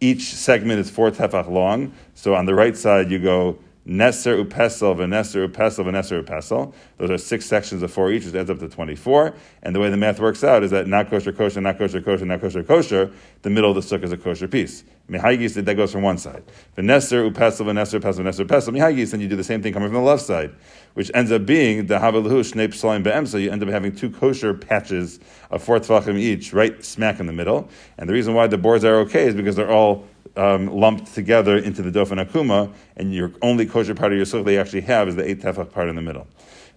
Each 0.00 0.22
segment 0.22 0.78
is 0.78 0.88
four 0.88 1.10
tefach 1.10 1.50
long. 1.50 1.92
So 2.14 2.36
on 2.36 2.46
the 2.46 2.54
right 2.54 2.76
side 2.76 3.10
you 3.10 3.18
go 3.18 3.58
Neser 3.88 4.44
upesel, 4.44 4.94
v'neser 4.96 5.48
upesel, 5.48 5.86
v'neser 5.86 6.22
upesel. 6.22 6.74
Those 6.98 7.10
are 7.10 7.16
six 7.16 7.46
sections 7.46 7.82
of 7.82 7.90
four 7.90 8.10
each, 8.12 8.26
which 8.26 8.34
adds 8.34 8.50
up 8.50 8.58
to 8.58 8.68
24. 8.68 9.34
And 9.62 9.74
the 9.74 9.80
way 9.80 9.88
the 9.88 9.96
math 9.96 10.20
works 10.20 10.44
out 10.44 10.62
is 10.62 10.70
that 10.72 10.86
not 10.86 11.08
kosher, 11.08 11.32
kosher, 11.32 11.62
not 11.62 11.78
kosher, 11.78 12.02
kosher, 12.02 12.26
not 12.26 12.42
kosher, 12.42 12.62
kosher, 12.62 13.10
the 13.40 13.48
middle 13.48 13.70
of 13.70 13.76
the 13.76 13.80
sukkah 13.80 14.04
is 14.04 14.12
a 14.12 14.18
kosher 14.18 14.46
piece. 14.46 14.84
Mihagis, 15.08 15.54
that 15.64 15.74
goes 15.74 15.90
from 15.90 16.02
one 16.02 16.18
side. 16.18 16.44
V'neser 16.76 17.32
upesel, 17.32 17.64
v'neser 17.64 17.98
upesel, 17.98 18.20
v'neser 18.26 18.46
upesel. 18.46 18.76
Mihagis, 18.76 19.12
then 19.12 19.22
you 19.22 19.28
do 19.28 19.36
the 19.36 19.44
same 19.44 19.62
thing 19.62 19.72
coming 19.72 19.88
from 19.88 19.94
the 19.94 20.02
left 20.02 20.22
side, 20.22 20.54
which 20.92 21.10
ends 21.14 21.32
up 21.32 21.46
being 21.46 21.86
the 21.86 21.98
havalahu 21.98 22.44
shnei 22.44 22.68
psalim 22.68 23.02
be'emsa. 23.02 23.40
You 23.40 23.50
end 23.50 23.62
up 23.62 23.70
having 23.70 23.96
two 23.96 24.10
kosher 24.10 24.52
patches 24.52 25.18
of 25.50 25.62
four 25.62 25.80
tvachim 25.80 26.18
each, 26.18 26.52
right 26.52 26.84
smack 26.84 27.20
in 27.20 27.26
the 27.26 27.32
middle. 27.32 27.70
And 27.96 28.06
the 28.06 28.12
reason 28.12 28.34
why 28.34 28.48
the 28.48 28.58
boards 28.58 28.84
are 28.84 28.96
okay 28.96 29.28
is 29.28 29.34
because 29.34 29.56
they're 29.56 29.70
all 29.70 30.06
um, 30.38 30.68
lumped 30.68 31.12
together 31.14 31.56
into 31.56 31.82
the 31.82 31.90
dofen 31.90 32.24
akuma, 32.24 32.72
and 32.96 33.12
your 33.12 33.32
only 33.42 33.66
kosher 33.66 33.94
part 33.94 34.12
of 34.12 34.16
your 34.16 34.26
sukkah 34.26 34.44
that 34.44 34.52
you 34.52 34.60
actually 34.60 34.80
have 34.82 35.08
is 35.08 35.16
the 35.16 35.28
eight 35.28 35.40
tefach 35.40 35.72
part 35.72 35.88
in 35.88 35.96
the 35.96 36.02
middle. 36.02 36.26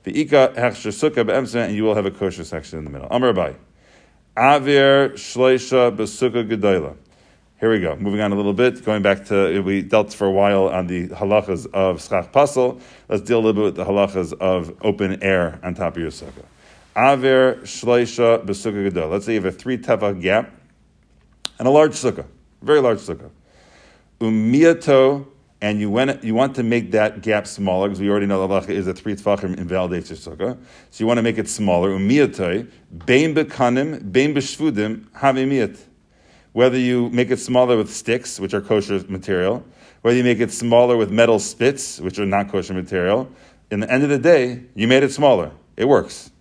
The 0.04 0.20
ika 0.20 0.54
hechsher 0.58 0.92
sukkah 0.92 1.26
be'emsa, 1.26 1.66
and 1.68 1.76
you 1.76 1.84
will 1.84 1.94
have 1.94 2.08
a 2.08 2.12
kosher 2.12 2.44
section 2.44 2.80
in 2.80 2.86
the 2.86 2.90
middle. 2.90 3.08
Amar 3.12 3.34
Abaye. 3.34 3.56
Avir 4.36 5.14
shleisha 5.14 5.96
besukkah 5.96 6.50
gedola. 6.50 6.98
Here 7.60 7.70
we 7.70 7.80
go. 7.80 7.96
Moving 7.96 8.22
on 8.22 8.32
a 8.32 8.36
little 8.36 8.54
bit, 8.54 8.84
going 8.84 9.04
back 9.04 9.26
to 9.26 9.62
we 9.62 9.84
dealt 9.84 10.12
for 10.12 10.26
a 10.26 10.32
while 10.32 10.68
on 10.70 10.88
the 10.88 11.10
halachas 11.10 11.72
of 11.72 12.02
schach 12.02 12.32
pasel. 12.32 12.82
Let's 13.08 13.22
deal 13.22 13.38
a 13.38 13.42
little 13.42 13.54
bit 13.54 13.64
with 13.64 13.76
the 13.76 13.86
halachas 13.86 14.34
of 14.34 14.76
open 14.82 15.22
air 15.22 15.60
on 15.62 15.76
top 15.76 15.96
of 15.96 16.02
your 16.02 16.10
sukkah. 16.10 16.46
Aver 16.96 17.58
shleisha 17.62 18.44
besukkah 18.44 18.90
gedola. 18.90 19.12
Let's 19.12 19.28
say 19.28 19.36
you 19.36 19.42
have 19.42 19.54
a 19.54 19.56
three 19.56 19.78
tefach 19.78 20.20
gap 20.20 20.52
and 21.60 21.68
a 21.68 21.72
large 21.72 21.94
sukkah, 21.94 22.26
very 22.64 22.82
large 22.82 22.98
sukkah 22.98 23.30
umiyato, 24.22 25.28
and 25.62 25.80
you, 25.80 25.92
went, 25.92 26.24
you 26.24 26.34
want 26.34 26.56
to 26.56 26.64
make 26.64 26.92
that 26.92 27.22
gap 27.22 27.46
smaller, 27.46 27.88
because 27.88 28.02
we 28.02 28.10
already 28.10 28.26
know 28.26 28.48
the 28.48 28.54
halacha 28.54 28.70
is 28.70 28.88
a 28.88 28.94
three 28.94 29.16
tefachim 29.16 29.58
invalidates 29.58 30.10
your 30.10 30.18
sukkah. 30.18 30.58
So 30.90 31.04
you 31.04 31.08
want 31.08 31.18
to 31.18 31.22
make 31.22 31.38
it 31.38 31.50
smaller. 31.50 31.90
Umiyatoi, 31.90 32.72
bein 33.06 33.36
bekanim, 33.36 34.12
bein 34.12 34.34
b'shvudim, 34.34 35.10
havimiyat. 35.12 35.80
Whether 36.54 36.78
you 36.78 37.10
make 37.10 37.30
it 37.30 37.38
smaller 37.38 37.78
with 37.78 37.94
sticks, 37.94 38.40
which 38.40 38.54
are 38.54 38.62
kosher 38.62 39.04
material, 39.08 39.64
whether 40.02 40.18
you 40.18 40.24
make 40.24 40.40
it 40.40 40.52
smaller 40.52 40.98
with 40.98 41.12
metal 41.12 41.40
spits, 41.40 42.00
which 42.00 42.18
are 42.18 42.26
not 42.26 42.50
kosher 42.50 42.74
material, 42.74 43.30
in 43.70 43.82
the 43.82 43.92
end 43.92 44.04
of 44.04 44.10
the 44.10 44.18
day, 44.18 44.64
you 44.76 44.88
made 44.88 45.04
it 45.04 45.12
smaller. 45.12 45.52
It 45.78 45.86
works. 45.86 46.32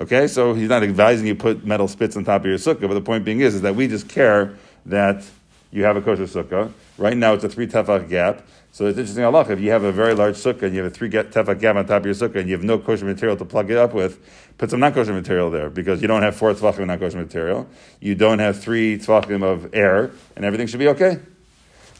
Okay, 0.00 0.28
so 0.28 0.54
he's 0.54 0.68
not 0.68 0.82
advising 0.82 1.26
you 1.26 1.34
put 1.34 1.66
metal 1.66 1.88
spits 1.88 2.16
on 2.16 2.24
top 2.24 2.40
of 2.42 2.46
your 2.46 2.56
sukkah, 2.56 2.88
but 2.88 2.94
the 2.94 3.02
point 3.02 3.22
being 3.24 3.40
is, 3.40 3.56
is 3.56 3.60
that 3.62 3.74
we 3.74 3.86
just 3.86 4.08
care 4.08 4.56
that 4.86 5.24
you 5.70 5.84
have 5.84 5.96
a 5.96 6.02
kosher 6.02 6.24
sukkah. 6.24 6.72
Right 6.98 7.16
now 7.16 7.34
it's 7.34 7.44
a 7.44 7.48
three 7.48 7.66
tefach 7.66 8.08
gap. 8.08 8.46
So 8.72 8.86
it's 8.86 8.98
interesting, 8.98 9.24
Allah, 9.24 9.50
if 9.50 9.60
you 9.60 9.70
have 9.70 9.82
a 9.82 9.90
very 9.90 10.14
large 10.14 10.36
sukkah 10.36 10.62
and 10.62 10.74
you 10.74 10.82
have 10.82 10.92
a 10.92 10.94
three 10.94 11.10
tefach 11.10 11.60
gap 11.60 11.76
on 11.76 11.86
top 11.86 12.00
of 12.00 12.06
your 12.06 12.14
sukkah 12.14 12.36
and 12.36 12.48
you 12.48 12.54
have 12.54 12.64
no 12.64 12.78
kosher 12.78 13.04
material 13.04 13.36
to 13.36 13.44
plug 13.44 13.70
it 13.70 13.76
up 13.76 13.94
with, 13.94 14.20
put 14.58 14.70
some 14.70 14.80
non 14.80 14.92
kosher 14.92 15.12
material 15.12 15.50
there 15.50 15.70
because 15.70 16.02
you 16.02 16.08
don't 16.08 16.22
have 16.22 16.36
four 16.36 16.52
tefachim 16.52 16.80
of 16.80 16.86
non 16.88 16.98
kosher 16.98 17.18
material. 17.18 17.68
You 18.00 18.14
don't 18.14 18.38
have 18.38 18.60
three 18.60 18.98
tefachim 18.98 19.42
of 19.42 19.74
air 19.74 20.10
and 20.36 20.44
everything 20.44 20.66
should 20.66 20.80
be 20.80 20.88
okay. 20.88 21.18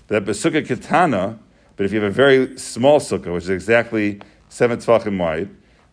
But 0.09 0.25
sukkah 0.25 0.67
kitana, 0.67 1.39
but 1.77 1.87
if 1.87 1.93
you 1.93 2.01
have 2.01 2.11
a 2.11 2.15
very 2.15 2.59
small 2.59 3.01
sukkah, 3.01 3.33
which 3.33 3.45
is 3.45 3.51
exactly 3.51 4.21
seven 4.49 4.79
tefachim 4.79 5.19
wide, 5.19 5.49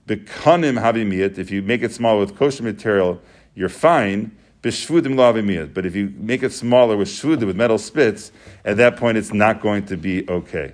bekanim 0.08 0.82
havimiyat, 0.82 1.38
if 1.38 1.52
you 1.52 1.62
make 1.62 1.84
it 1.84 1.92
small 1.92 2.20
with 2.20 2.36
kosher 2.36 2.64
material, 2.64 3.22
you're 3.56 3.70
fine. 3.70 4.36
But 4.72 5.86
if 5.86 5.96
you 5.96 6.14
make 6.18 6.44
it 6.44 6.52
smaller 6.52 6.98
with 6.98 7.08
shvudim, 7.08 7.48
with 7.48 7.56
metal 7.56 7.78
spits, 7.78 8.32
at 8.66 8.78
that 8.78 8.98
point 8.98 9.18
it's 9.18 9.34
not 9.34 9.62
going 9.62 9.86
to 9.88 9.98
be 9.98 10.30
okay. 10.30 10.74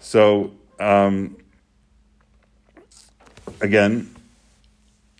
So, 0.00 0.52
um, 0.80 1.36
again, 3.60 4.14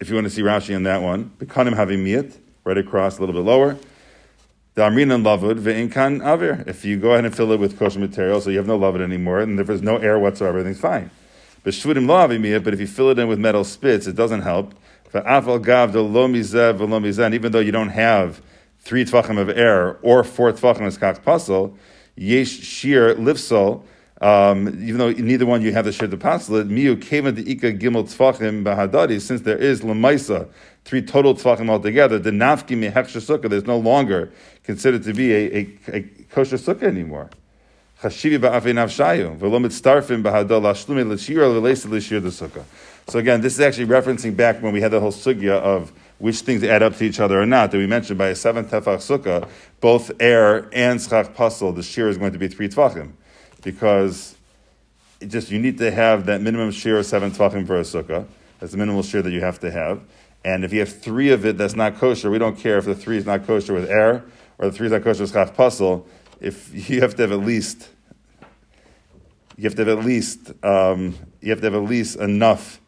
if 0.00 0.08
you 0.08 0.16
want 0.16 0.26
to 0.26 0.30
see 0.30 0.42
Rashi 0.42 0.74
on 0.74 0.82
that 0.82 1.00
one, 1.00 1.30
Bekanim 1.38 1.74
havimiyat, 1.74 2.36
right 2.64 2.78
across 2.78 3.18
a 3.18 3.20
little 3.20 3.34
bit 3.34 3.44
lower. 3.44 3.78
The 4.74 4.82
Amrin 4.82 5.14
and 5.14 5.24
Lavud, 5.24 5.60
Ve'inkan 5.60 6.22
Avir. 6.22 6.66
If 6.66 6.84
you 6.84 6.98
go 6.98 7.12
ahead 7.12 7.24
and 7.24 7.36
fill 7.36 7.52
it 7.52 7.60
with 7.60 7.78
kosher 7.78 7.98
material, 7.98 8.40
so 8.40 8.50
you 8.50 8.56
have 8.56 8.66
no 8.66 8.78
Lavud 8.78 9.02
anymore, 9.02 9.40
and 9.40 9.58
there's 9.58 9.82
no 9.82 9.98
air 9.98 10.18
whatsoever, 10.18 10.58
everything's 10.58 10.80
fine. 10.80 11.10
But 11.62 11.74
Shvudim 11.74 12.08
Lo 12.08 12.60
but 12.60 12.74
if 12.74 12.80
you 12.80 12.86
fill 12.86 13.10
it 13.10 13.18
in 13.18 13.28
with 13.28 13.38
metal 13.38 13.64
spits, 13.64 14.06
it 14.06 14.16
doesn't 14.16 14.42
help. 14.42 14.74
And 15.14 15.24
even 17.34 17.52
though 17.52 17.60
you 17.60 17.72
don't 17.72 17.88
have 17.90 18.42
three 18.80 19.04
tvachim 19.04 19.38
of 19.38 19.50
air 19.50 19.98
or 20.02 20.24
four 20.24 20.52
tvachim 20.52 20.86
of 20.86 20.98
skach 20.98 21.22
pasel, 21.22 21.76
yesh 22.16 22.60
shir 22.60 23.14
lifsol, 23.16 23.84
um, 24.22 24.68
even 24.68 24.98
though 24.98 25.10
neither 25.10 25.44
one 25.44 25.62
you 25.62 25.72
have 25.72 25.84
the 25.84 25.92
shir 25.92 26.08
pasel 26.08 26.60
it, 26.60 26.68
miu 26.68 26.96
keva 26.96 27.34
de 27.34 27.42
ika 27.42 27.72
gimel 27.72 28.04
tvachim 28.04 28.64
bahadadi, 28.64 29.20
since 29.20 29.42
there 29.42 29.58
is 29.58 29.82
lemaisa, 29.82 30.48
three 30.84 31.02
total 31.02 31.34
tvachim 31.34 31.68
altogether, 31.68 32.18
the 32.18 32.30
nafki 32.30 32.76
meheksha 32.76 33.20
sukkah, 33.20 33.50
there's 33.50 33.66
no 33.66 33.76
longer 33.76 34.32
considered 34.62 35.02
to 35.02 35.12
be 35.12 35.32
a, 35.32 35.58
a, 35.58 35.68
a 35.88 36.00
kosher 36.30 36.56
sukkah 36.56 36.84
anymore. 36.84 37.28
Chashivi 38.02 38.38
ba'afei 38.38 38.72
navshayu, 38.72 39.38
v'lo 39.38 39.60
mitztarfim 39.64 40.22
bahadol 40.22 40.62
ashlumi 40.62 41.06
l'shir 41.06 41.60
l'leisa 41.60 41.88
the 41.90 42.28
sukkah. 42.28 42.64
So 43.08 43.18
again, 43.18 43.40
this 43.40 43.54
is 43.54 43.60
actually 43.60 43.86
referencing 43.86 44.36
back 44.36 44.62
when 44.62 44.72
we 44.72 44.80
had 44.80 44.92
the 44.92 45.00
whole 45.00 45.12
sugya 45.12 45.60
of 45.60 45.92
which 46.18 46.40
things 46.40 46.62
add 46.62 46.84
up 46.84 46.96
to 46.96 47.04
each 47.04 47.18
other 47.18 47.40
or 47.40 47.46
not, 47.46 47.72
that 47.72 47.78
we 47.78 47.86
mentioned 47.86 48.16
by 48.16 48.28
a 48.28 48.34
seven 48.34 48.64
tefach 48.64 48.98
sukkah, 48.98 49.48
both 49.80 50.12
air 50.20 50.68
and 50.72 51.00
schach 51.00 51.34
pasel, 51.34 51.74
the 51.74 51.82
shear 51.82 52.08
is 52.08 52.16
going 52.16 52.32
to 52.32 52.38
be 52.38 52.46
three 52.46 52.68
tvachim. 52.68 53.10
Because 53.62 54.36
just 55.26 55.50
you 55.50 55.58
need 55.58 55.78
to 55.78 55.90
have 55.90 56.26
that 56.26 56.40
minimum 56.40 56.70
shear 56.70 56.98
of 56.98 57.06
seven 57.06 57.32
tvachim 57.32 57.66
for 57.66 57.76
a 57.76 57.82
sukkah. 57.82 58.24
That's 58.60 58.70
the 58.70 58.78
minimal 58.78 59.02
shear 59.02 59.20
that 59.20 59.32
you 59.32 59.40
have 59.40 59.58
to 59.60 59.70
have. 59.72 60.00
And 60.44 60.64
if 60.64 60.72
you 60.72 60.78
have 60.78 61.00
three 61.00 61.30
of 61.30 61.44
it 61.44 61.58
that's 61.58 61.74
not 61.74 61.96
kosher, 61.96 62.30
we 62.30 62.38
don't 62.38 62.56
care 62.56 62.78
if 62.78 62.84
the 62.84 62.94
three 62.94 63.16
is 63.16 63.26
not 63.26 63.44
kosher 63.44 63.74
with 63.74 63.90
air 63.90 64.24
or 64.58 64.70
the 64.70 64.72
three 64.72 64.86
is 64.86 64.92
not 64.92 65.02
kosher 65.02 65.22
with 65.22 65.32
schach 65.32 65.56
pasel. 65.56 66.06
If 66.40 66.70
you 66.90 67.00
have 67.00 67.16
to 67.16 67.22
have 67.22 67.32
at 67.32 67.40
least, 67.40 67.88
you 69.56 69.64
have 69.64 69.74
to 69.74 69.84
have 69.84 69.98
at 69.98 70.04
least, 70.04 70.52
um, 70.64 71.18
you 71.40 71.50
have 71.50 71.60
to 71.60 71.66
have 71.66 71.74
at 71.74 71.88
least 71.90 72.16
enough 72.16 72.80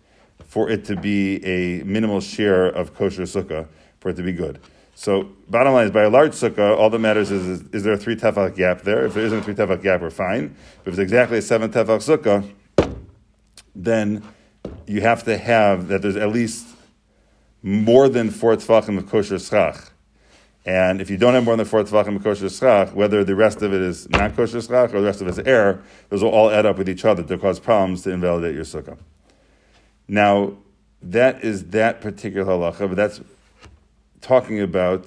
for 0.47 0.71
it 0.71 0.85
to 0.87 0.97
be 0.97 1.45
a 1.45 1.83
minimal 1.85 2.21
share 2.21 2.67
of 2.67 2.95
kosher 2.95 3.23
sukkah, 3.23 3.67
for 4.01 4.11
it 4.11 4.17
to 4.17 4.23
be 4.23 4.33
good. 4.33 4.61
So 4.95 5.31
bottom 5.49 5.73
line 5.73 5.87
is, 5.87 5.91
by 5.91 6.03
a 6.03 6.11
large 6.11 6.33
sukkah, 6.33 6.77
all 6.79 6.89
that 6.91 6.99
matters 7.01 7.31
is, 7.31 7.47
is, 7.47 7.63
is 7.73 7.83
there 7.83 7.95
a 7.95 7.97
three 7.97 8.15
tefach 8.15 8.55
gap 8.55 8.83
there? 8.83 9.05
If 9.07 9.15
there 9.15 9.25
isn't 9.25 9.39
a 9.39 9.43
three 9.43 9.55
tefach 9.55 9.83
gap, 9.83 10.01
we're 10.01 10.11
fine. 10.11 10.55
But 10.85 10.93
if 10.93 10.95
it's 10.95 11.03
exactly 11.03 11.39
a 11.39 11.43
seven 11.43 11.73
tefach 11.73 12.19
sukkah, 12.19 12.49
then 13.75 14.23
you 14.87 15.01
have 15.01 15.25
to 15.25 15.37
have 15.37 15.89
that 15.89 16.03
there's 16.03 16.17
at 16.17 16.31
least 16.31 16.69
more 17.63 18.09
than 18.09 18.31
four 18.31 18.55
tefachim 18.55 18.99
of 18.99 19.09
kosher 19.09 19.39
schach. 19.39 19.91
And 20.67 21.01
if 21.01 21.11
you 21.11 21.17
don't 21.17 21.35
have 21.35 21.45
more 21.45 21.57
than 21.57 21.67
four 21.67 21.83
tefachim 21.83 22.17
of 22.17 22.23
kosher 22.23 22.49
schach, 22.49 22.95
whether 22.95 23.25
the 23.25 23.35
rest 23.35 23.63
of 23.63 23.75
it 23.75 23.83
is 23.83 24.09
not 24.11 24.37
kosher 24.37 24.61
schach 24.61 24.95
or 24.95 25.01
the 25.01 25.07
rest 25.07 25.21
of 25.21 25.27
it 25.27 25.31
is 25.31 25.39
air, 25.41 25.83
those 26.09 26.23
will 26.23 26.31
all 26.31 26.51
add 26.51 26.67
up 26.67 26.79
with 26.79 26.89
each 26.89 27.05
other 27.05 27.23
to 27.23 27.37
cause 27.37 27.59
problems 27.59 28.03
to 28.03 28.11
invalidate 28.11 28.55
your 28.55 28.65
sukkah. 28.65 28.97
Now, 30.07 30.55
that 31.03 31.45
is 31.45 31.67
that 31.67 32.01
particular 32.01 32.45
halacha, 32.45 32.89
but 32.89 32.97
that's 32.97 33.21
talking 34.21 34.61
about 34.61 35.07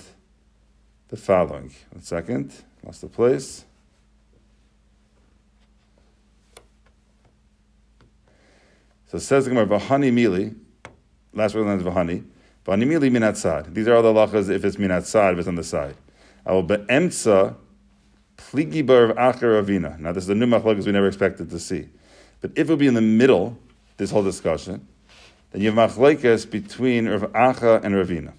the 1.09 1.17
following. 1.17 1.71
One 1.91 2.01
second, 2.01 2.53
lost 2.83 3.01
the 3.01 3.07
place. 3.07 3.65
So 9.07 9.17
it 9.17 9.21
says 9.21 9.47
Gemara, 9.47 9.65
Vahani 9.65 10.11
Mili, 10.11 10.55
last 11.33 11.55
word 11.55 11.67
is 11.79 11.83
Vahani, 11.83 12.25
Vahani 12.65 12.85
Mili 12.85 13.09
Minatzad. 13.09 13.73
These 13.73 13.87
are 13.87 13.95
all 13.95 14.03
the 14.03 14.13
halachas 14.13 14.49
if 14.49 14.65
it's 14.65 14.75
Minatzad, 14.75 15.33
if 15.33 15.39
it's 15.39 15.47
on 15.47 15.55
the 15.55 15.63
side. 15.63 15.95
I 16.45 16.51
will 16.51 16.63
be'emtza 16.63 17.55
pligi 18.37 18.85
bar 18.85 19.13
acher 19.13 19.63
avina. 19.63 19.97
Now 19.97 20.11
this 20.11 20.25
is 20.25 20.29
a 20.29 20.35
new 20.35 20.45
machlokes 20.45 20.85
we 20.85 20.91
never 20.91 21.07
expected 21.07 21.49
to 21.49 21.59
see. 21.59 21.87
But 22.41 22.51
if 22.55 22.67
it 22.67 22.69
would 22.69 22.79
be 22.79 22.87
in 22.87 22.93
the 22.93 23.01
middle, 23.01 23.57
this 23.97 24.11
whole 24.11 24.23
discussion, 24.23 24.87
then 25.51 25.61
you 25.61 25.71
have 25.71 25.91
machlekes 25.91 26.49
between 26.49 27.07
Rav 27.07 27.31
Acha 27.33 27.83
and 27.83 27.95
Ravina. 27.95 28.33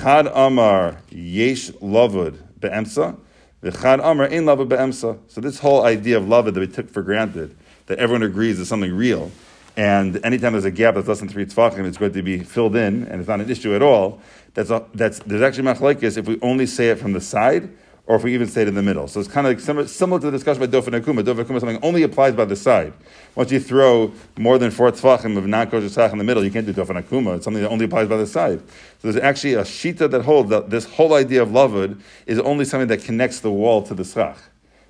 Chad 0.00 0.26
Amar 0.28 0.98
Yesh 1.10 1.70
Lavud 1.70 2.38
Be'emsa, 2.60 3.16
the 3.60 3.72
Chad 3.72 4.00
Amar 4.00 4.26
Ein 4.26 4.44
Lavud 4.44 4.68
Be'emsa. 4.68 5.18
So 5.28 5.40
this 5.40 5.58
whole 5.58 5.84
idea 5.84 6.16
of 6.16 6.24
Lavud 6.24 6.54
that 6.54 6.60
we 6.60 6.66
took 6.66 6.90
for 6.90 7.02
granted, 7.02 7.56
that 7.86 7.98
everyone 7.98 8.22
agrees 8.22 8.60
is 8.60 8.68
something 8.68 8.92
real, 8.92 9.30
and 9.76 10.22
anytime 10.24 10.52
there's 10.52 10.64
a 10.64 10.70
gap 10.70 10.94
that's 10.94 11.08
less 11.08 11.20
than 11.20 11.28
three 11.28 11.46
tefachim, 11.46 11.86
it's 11.86 11.96
going 11.96 12.12
to 12.12 12.22
be 12.22 12.40
filled 12.40 12.76
in, 12.76 13.04
and 13.04 13.20
it's 13.20 13.28
not 13.28 13.40
an 13.40 13.50
issue 13.50 13.74
at 13.74 13.82
all. 13.82 14.20
That's, 14.54 14.70
a, 14.70 14.84
that's 14.94 15.18
there's 15.20 15.42
actually 15.42 15.64
machlekes 15.64 16.18
if 16.18 16.26
we 16.26 16.38
only 16.42 16.66
say 16.66 16.90
it 16.90 16.98
from 16.98 17.12
the 17.14 17.20
side, 17.20 17.70
or 18.06 18.16
if 18.16 18.24
we 18.24 18.34
even 18.34 18.48
say 18.48 18.62
it 18.62 18.68
in 18.68 18.74
the 18.74 18.82
middle. 18.82 19.06
So 19.06 19.20
it's 19.20 19.28
kind 19.28 19.46
of 19.46 19.52
like 19.52 19.60
similar, 19.60 19.86
similar 19.86 20.20
to 20.20 20.26
the 20.26 20.32
discussion 20.32 20.62
about 20.62 20.76
Dofen 20.76 21.00
Akuma. 21.00 21.22
Dofen 21.22 21.44
Akuma 21.44 21.60
something 21.60 21.78
only 21.82 22.02
applies 22.02 22.34
by 22.34 22.44
the 22.44 22.56
side. 22.56 22.92
Once 23.36 23.52
you 23.52 23.60
throw 23.60 24.12
more 24.36 24.58
than 24.58 24.70
four 24.70 24.90
tefachim 24.90 25.36
of 25.36 25.46
non-kosher 25.46 25.86
tzach 25.86 26.12
in 26.12 26.18
the 26.18 26.24
middle, 26.24 26.44
you 26.44 26.50
can't 26.50 26.66
do 26.66 26.72
Dofen 26.72 27.00
Akuma. 27.00 27.36
It's 27.36 27.44
something 27.44 27.62
that 27.62 27.68
only 27.68 27.84
applies 27.84 28.08
by 28.08 28.16
the 28.16 28.26
side. 28.26 28.60
So 28.98 29.10
there's 29.10 29.16
actually 29.16 29.54
a 29.54 29.62
shita 29.62 30.10
that 30.10 30.22
holds 30.22 30.50
that 30.50 30.68
this 30.68 30.84
whole 30.84 31.14
idea 31.14 31.42
of 31.42 31.50
lavud 31.50 32.00
is 32.26 32.40
only 32.40 32.64
something 32.64 32.88
that 32.88 33.04
connects 33.04 33.40
the 33.40 33.52
wall 33.52 33.82
to 33.82 33.94
the 33.94 34.02
tzach. 34.02 34.36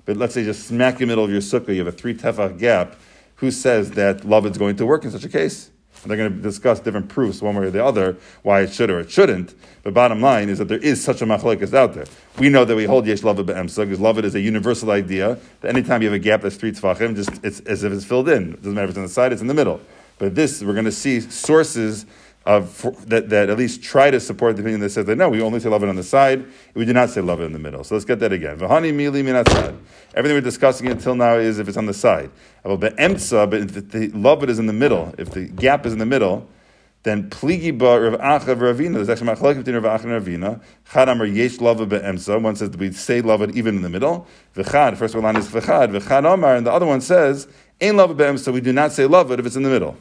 But 0.05 0.17
let's 0.17 0.33
say 0.33 0.43
just 0.43 0.67
smack 0.67 0.95
in 0.95 0.99
the 1.01 1.05
middle 1.07 1.23
of 1.23 1.31
your 1.31 1.41
sukkah, 1.41 1.69
you 1.69 1.85
have 1.85 1.93
a 1.93 1.97
three 1.97 2.15
tefach 2.15 2.57
gap. 2.57 2.95
Who 3.35 3.51
says 3.51 3.91
that 3.91 4.21
lavud 4.21 4.51
is 4.51 4.57
going 4.57 4.75
to 4.77 4.85
work 4.85 5.05
in 5.05 5.11
such 5.11 5.23
a 5.23 5.29
case? 5.29 5.69
They're 6.05 6.17
going 6.17 6.33
to 6.33 6.41
discuss 6.41 6.79
different 6.79 7.07
proofs, 7.07 7.41
one 7.41 7.55
way 7.55 7.67
or 7.67 7.71
the 7.71 7.83
other, 7.83 8.17
why 8.41 8.61
it 8.61 8.73
should 8.73 8.89
or 8.89 8.99
it 8.99 9.09
shouldn't. 9.09 9.55
But 9.83 9.93
bottom 9.93 10.21
line 10.21 10.49
is 10.49 10.57
that 10.57 10.67
there 10.67 10.79
is 10.79 11.03
such 11.03 11.21
a 11.21 11.25
machlekes 11.25 11.73
out 11.73 11.93
there. 11.93 12.05
We 12.37 12.49
know 12.49 12.65
that 12.65 12.75
we 12.75 12.85
hold 12.85 13.07
yesh 13.07 13.21
lavud 13.21 13.45
be'emsa 13.45 13.85
because 13.85 13.99
lavud 13.99 14.23
is 14.23 14.35
a 14.35 14.41
universal 14.41 14.91
idea 14.91 15.37
that 15.61 15.69
anytime 15.69 16.01
you 16.01 16.09
have 16.09 16.15
a 16.15 16.19
gap 16.19 16.41
that's 16.41 16.55
three 16.55 16.71
tefachim, 16.71 17.15
just 17.15 17.43
it's 17.43 17.61
as 17.61 17.83
if 17.83 17.93
it's 17.93 18.05
filled 18.05 18.27
in. 18.29 18.53
It 18.53 18.57
doesn't 18.57 18.73
matter 18.73 18.85
if 18.85 18.89
it's 18.91 18.97
on 18.97 19.03
the 19.03 19.09
side, 19.09 19.31
it's 19.31 19.41
in 19.41 19.47
the 19.47 19.53
middle. 19.53 19.79
But 20.19 20.35
this, 20.35 20.61
we're 20.61 20.73
going 20.73 20.85
to 20.85 20.91
see 20.91 21.19
sources 21.21 22.05
of 22.45 23.07
that, 23.07 23.29
that 23.29 23.49
at 23.49 23.57
least 23.57 23.81
try 23.81 24.11
to 24.11 24.19
support 24.19 24.57
the 24.57 24.61
opinion 24.61 24.81
that 24.81 24.89
says 24.89 25.05
that 25.05 25.17
no, 25.17 25.29
we 25.29 25.41
only 25.41 25.59
say 25.59 25.69
lavud 25.69 25.87
on 25.87 25.95
the 25.95 26.03
side, 26.03 26.45
we 26.73 26.83
do 26.85 26.93
not 26.93 27.09
say 27.09 27.21
lavud 27.21 27.45
in 27.45 27.53
the 27.53 27.59
middle. 27.59 27.83
So 27.83 27.95
let's 27.95 28.05
get 28.05 28.19
that 28.19 28.33
again. 28.33 28.59
Mili 28.59 29.23
minatzad. 29.23 29.77
Everything 30.13 30.35
we're 30.35 30.41
discussing 30.41 30.87
until 30.87 31.15
now 31.15 31.35
is 31.35 31.59
if 31.59 31.67
it's 31.67 31.77
on 31.77 31.85
the 31.85 31.93
side. 31.93 32.31
But 32.63 32.97
emsa, 32.97 33.49
but 33.49 33.61
if 33.61 33.73
the 33.73 34.09
lavud 34.09 34.49
is 34.49 34.59
in 34.59 34.65
the 34.65 34.73
middle, 34.73 35.13
if 35.17 35.31
the 35.31 35.45
gap 35.45 35.85
is 35.85 35.93
in 35.93 35.99
the 35.99 36.05
middle, 36.05 36.47
then 37.03 37.29
pligi 37.29 37.77
ba 37.77 37.99
Rav 37.99 38.19
Acha 38.19 38.55
Ravina. 38.55 38.93
There's 38.93 39.09
actually 39.09 39.27
machlok 39.27 39.57
between 39.57 39.75
Rav 39.75 40.01
Acha 40.01 40.05
and 40.05 40.25
Ravina. 40.25 40.61
Chad 40.91 41.09
Amar 41.09 41.25
yesh 41.25 41.59
lava 41.59 41.85
be'emsa. 41.85 42.41
One 42.41 42.55
says 42.55 42.71
that 42.71 42.79
we 42.79 42.91
say 42.93 43.21
lava 43.21 43.49
even 43.49 43.75
in 43.75 43.81
the 43.81 43.89
middle. 43.89 44.25
V'chad. 44.55 44.97
First 44.97 45.13
one 45.13 45.25
line 45.25 45.35
is 45.35 45.49
v'chad. 45.49 45.91
V'chad 45.91 46.33
Amar, 46.33 46.55
and 46.55 46.65
the 46.65 46.71
other 46.71 46.85
one 46.85 47.01
says 47.01 47.47
ain't 47.81 47.97
lava 47.97 48.13
be'emsa. 48.13 48.53
We 48.53 48.61
do 48.61 48.71
not 48.71 48.93
say 48.93 49.05
lava 49.05 49.33
if 49.33 49.45
it's 49.45 49.57
in 49.57 49.63
the 49.63 49.69
middle. 49.69 49.97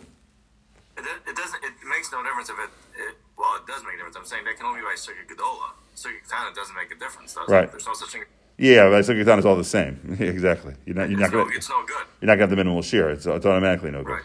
It, 0.97 1.05
it 1.27 1.35
doesn't. 1.35 1.65
It 1.65 1.73
makes 1.91 2.13
no 2.13 2.23
difference 2.23 2.51
if 2.51 2.59
it, 2.59 2.71
it. 2.97 3.17
Well, 3.37 3.57
it 3.57 3.67
does 3.67 3.83
make 3.83 4.01
a 4.01 4.02
difference. 4.13 4.33
I'm 4.33 4.37
saying 4.37 4.45
that 4.45 4.57
can 4.57 4.67
only 4.67 4.81
be 4.81 4.85
by 4.85 4.95
Sukkah 4.95 5.27
Gedola. 5.27 5.73
Sukkah 5.97 6.23
Katana 6.29 6.55
doesn't 6.55 6.75
make 6.75 6.91
a 6.91 6.99
difference. 6.99 7.37
Right. 7.49 7.65
It? 7.65 7.71
There's 7.71 7.87
no 7.87 7.95
such 7.95 8.11
thing. 8.11 8.25
Yeah, 8.59 8.89
but 8.91 9.05
Sukkot 9.05 9.25
Katan 9.25 9.39
is 9.39 9.47
all 9.47 9.57
the 9.57 9.65
same. 9.65 10.17
exactly. 10.21 10.75
You're 10.87 10.97
not. 10.97 11.11
You're 11.11 11.19
not 11.19 11.27
It's 11.27 11.33
no, 11.33 11.45
going. 11.45 11.57
it's 11.57 11.69
no 11.71 11.85
good. 11.87 12.07
You're 12.21 12.27
not 12.27 12.37
going 12.37 12.39
to 12.39 12.43
have 12.43 12.51
the 12.51 12.57
minimal 12.57 12.83
share. 12.83 13.11
It's, 13.11 13.27
it's 13.27 13.47
automatically 13.47 13.91
no 13.91 14.03
good. 14.03 14.13
Right. 14.13 14.23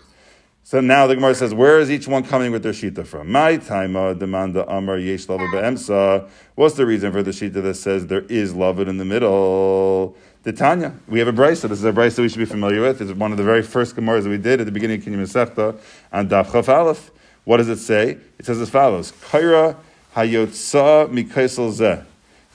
So 0.63 0.81
now 0.81 1.07
the 1.07 1.15
Gemara 1.15 1.33
says, 1.33 1.53
where 1.53 1.79
is 1.79 1.89
each 1.89 2.09
one 2.09 2.23
coming 2.23 2.51
with 2.51 2.61
their 2.61 2.73
shita 2.73 3.07
from? 3.07 3.31
My 3.31 3.57
taima 3.57 4.19
demanda 4.19 4.65
amar 4.67 4.97
yesh 4.97 5.29
lava 5.29 5.47
be'emsa. 5.49 6.29
What's 6.55 6.75
the 6.75 6.85
reason 6.85 7.13
for 7.13 7.23
the 7.23 7.31
shita 7.31 7.63
that 7.63 7.75
says 7.75 8.07
there 8.07 8.25
is 8.27 8.53
lava 8.53 8.81
in 8.81 8.97
the 8.97 9.05
middle? 9.05 10.17
The 10.43 10.51
Tanya. 10.51 10.93
We 11.07 11.19
have 11.19 11.29
a 11.29 11.33
brisa. 11.33 11.69
This 11.69 11.79
is 11.79 11.85
a 11.85 11.93
brisa 11.93 12.19
we 12.19 12.27
should 12.27 12.39
be 12.39 12.45
familiar 12.45 12.81
with. 12.81 13.01
It's 13.01 13.13
one 13.13 13.31
of 13.31 13.37
the 13.37 13.45
very 13.45 13.63
first 13.63 13.95
Gemaras 13.95 14.23
that 14.23 14.29
we 14.29 14.37
did 14.37 14.59
at 14.59 14.65
the 14.65 14.71
beginning 14.73 14.99
of 14.99 15.05
Kinyam 15.05 15.21
Masechta 15.21 15.79
on 16.11 16.27
Daf 16.27 16.51
Chaf 16.51 16.67
Aleph. 16.67 17.11
What 17.47 17.57
does 17.57 17.69
it 17.69 17.79
say? 17.79 18.17
It 18.37 18.45
says 18.45 18.59
as 18.59 18.69
follows: 18.69 19.13
Kaira 19.13 19.77
hayotza 20.13 21.09
mikaisel 21.09 21.71
zeh. 21.71 22.03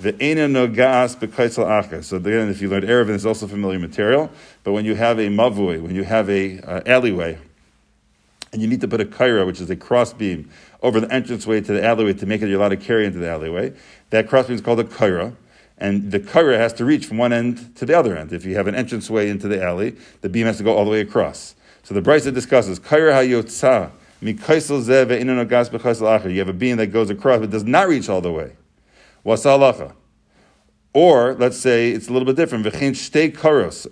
So 0.03 0.09
again, 2.17 2.49
if 2.51 2.61
you 2.61 2.69
learned 2.69 2.85
Erevin, 2.85 3.15
it's 3.15 3.25
also 3.25 3.47
familiar 3.47 3.79
material. 3.79 4.31
But 4.65 4.73
when 4.73 4.85
you 4.85 4.95
have 4.95 5.19
a 5.19 5.29
mavui, 5.29 5.81
when 5.81 5.95
you 5.95 6.05
have 6.05 6.29
a 6.29 6.59
uh, 6.59 6.83
alleyway, 6.85 7.39
and 8.53 8.61
you 8.61 8.69
need 8.69 8.83
to 8.83 8.89
put 8.89 9.01
a 9.01 9.07
kaira, 9.07 9.47
which 9.47 9.63
is 9.63 9.71
a 9.71 9.77
crossbeam, 9.77 10.51
over 10.83 11.01
the 11.01 11.07
entranceway 11.07 11.63
to 11.63 11.73
the 11.73 11.83
alleyway 11.83 12.13
to 12.13 12.27
make 12.27 12.43
it 12.43 12.51
you're 12.51 12.59
allowed 12.59 12.69
to 12.69 12.77
carry 12.77 13.07
into 13.07 13.19
the 13.19 13.31
alleyway. 13.31 13.73
That 14.11 14.29
crossbeam 14.29 14.57
is 14.57 14.61
called 14.61 14.81
a 14.81 14.85
kaira, 14.85 15.35
and 15.79 16.13
the 16.13 16.21
kaira 16.21 16.59
has 16.59 16.75
to 16.75 16.85
reach 16.85 17.07
from 17.07 17.17
one 17.17 17.33
end 17.33 17.75
to 17.77 17.87
the 17.87 17.99
other 17.99 18.15
end. 18.15 18.31
If 18.35 18.45
you 18.45 18.57
have 18.57 18.67
an 18.67 18.75
entranceway 18.75 19.31
into 19.31 19.49
the 19.49 19.63
alley, 19.63 19.97
the 20.21 20.29
beam 20.29 20.47
has 20.47 20.59
to 20.59 20.65
go 20.65 20.77
all 20.77 20.85
the 20.85 20.91
way 20.91 21.01
across. 21.01 21.55
So 21.83 21.95
the 21.95 22.03
Brisa 22.03 22.35
discusses 22.35 22.79
kaira 22.79 23.13
hayotza 23.13 23.93
You 24.23 24.39
have 24.39 24.61
a 26.49 26.53
beam 26.53 26.77
that 26.77 26.93
goes 26.93 27.11
across 27.11 27.41
but 27.41 27.51
does 27.51 27.65
not 27.65 27.89
reach 27.89 28.09
all 28.09 28.21
the 28.21 28.31
way. 28.31 28.53
Or 30.95 31.35
let's 31.35 31.59
say 31.59 31.91
it's 31.91 32.09
a 32.09 32.13
little 32.13 32.27
bit 32.27 32.37
different. 32.37 32.65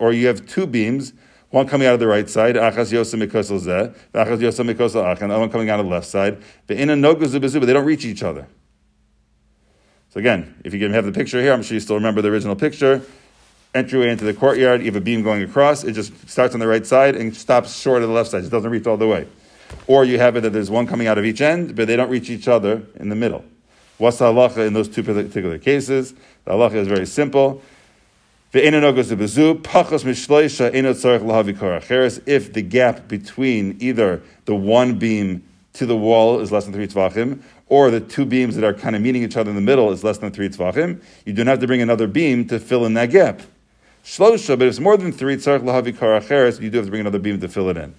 Or 0.00 0.12
you 0.12 0.28
have 0.28 0.46
two 0.46 0.68
beams, 0.68 1.12
one 1.50 1.66
coming 1.66 1.88
out 1.88 1.94
of 1.94 2.00
the 2.00 2.06
right 2.06 2.30
side, 2.30 2.56
and 2.56 2.64
the 2.64 4.14
other 4.14 5.40
one 5.40 5.50
coming 5.50 5.70
out 5.70 5.80
of 5.80 5.86
the 5.86 5.90
left 5.90 6.06
side. 6.06 6.40
They 6.68 6.84
don't 6.84 7.84
reach 7.84 8.04
each 8.04 8.22
other. 8.22 8.46
So 10.10 10.20
again, 10.20 10.54
if 10.64 10.72
you 10.72 10.78
can 10.78 10.92
have 10.92 11.06
the 11.06 11.12
picture 11.12 11.40
here, 11.40 11.52
I'm 11.52 11.62
sure 11.62 11.74
you 11.74 11.80
still 11.80 11.96
remember 11.96 12.22
the 12.22 12.28
original 12.28 12.54
picture. 12.54 13.02
Entryway 13.74 14.10
into 14.10 14.24
the 14.24 14.34
courtyard, 14.34 14.80
you 14.80 14.86
have 14.86 14.96
a 14.96 15.00
beam 15.00 15.22
going 15.22 15.42
across. 15.42 15.84
It 15.84 15.92
just 15.92 16.28
starts 16.28 16.54
on 16.54 16.60
the 16.60 16.66
right 16.66 16.86
side 16.86 17.16
and 17.16 17.36
stops 17.36 17.80
short 17.80 18.02
of 18.02 18.08
the 18.08 18.14
left 18.14 18.30
side. 18.30 18.44
It 18.44 18.50
doesn't 18.50 18.70
reach 18.70 18.86
all 18.86 18.96
the 18.96 19.08
way. 19.08 19.26
Or 19.86 20.04
you 20.04 20.18
have 20.18 20.36
it 20.36 20.42
that 20.42 20.50
there's 20.50 20.70
one 20.70 20.86
coming 20.86 21.06
out 21.06 21.18
of 21.18 21.24
each 21.24 21.40
end, 21.40 21.74
but 21.76 21.86
they 21.86 21.96
don't 21.96 22.10
reach 22.10 22.30
each 22.30 22.48
other 22.48 22.82
in 22.96 23.08
the 23.08 23.16
middle. 23.16 23.44
What's 23.98 24.18
the 24.18 24.26
halacha 24.26 24.66
in 24.66 24.72
those 24.72 24.88
two 24.88 25.02
particular 25.02 25.58
cases? 25.58 26.14
The 26.44 26.52
halacha 26.52 26.76
is 26.76 26.88
very 26.88 27.06
simple. 27.06 27.62
If 28.52 28.62
the 32.52 32.62
gap 32.62 33.08
between 33.08 33.76
either 33.80 34.22
the 34.44 34.54
one 34.56 34.98
beam 34.98 35.44
to 35.74 35.86
the 35.86 35.96
wall 35.96 36.40
is 36.40 36.50
less 36.50 36.64
than 36.64 36.74
three 36.74 36.88
tvachim, 36.88 37.42
or 37.68 37.90
the 37.92 38.00
two 38.00 38.24
beams 38.24 38.56
that 38.56 38.64
are 38.64 38.74
kind 38.74 38.96
of 38.96 39.02
meeting 39.02 39.22
each 39.22 39.36
other 39.36 39.50
in 39.50 39.54
the 39.54 39.62
middle 39.62 39.92
is 39.92 40.02
less 40.02 40.18
than 40.18 40.32
three 40.32 40.48
tvachim, 40.48 41.00
you 41.24 41.32
don't 41.32 41.46
have 41.46 41.60
to 41.60 41.68
bring 41.68 41.80
another 41.80 42.08
beam 42.08 42.48
to 42.48 42.58
fill 42.58 42.84
in 42.86 42.94
that 42.94 43.10
gap. 43.10 43.42
Shlosha, 44.04 44.58
but 44.58 44.66
if 44.66 44.70
it's 44.70 44.80
more 44.80 44.96
than 44.96 45.12
three 45.12 45.36
karacheres, 45.36 46.60
you 46.60 46.70
do 46.70 46.78
have 46.78 46.86
to 46.86 46.90
bring 46.90 47.02
another 47.02 47.20
beam 47.20 47.38
to 47.38 47.48
fill 47.48 47.68
it 47.68 47.76
in. 47.76 47.94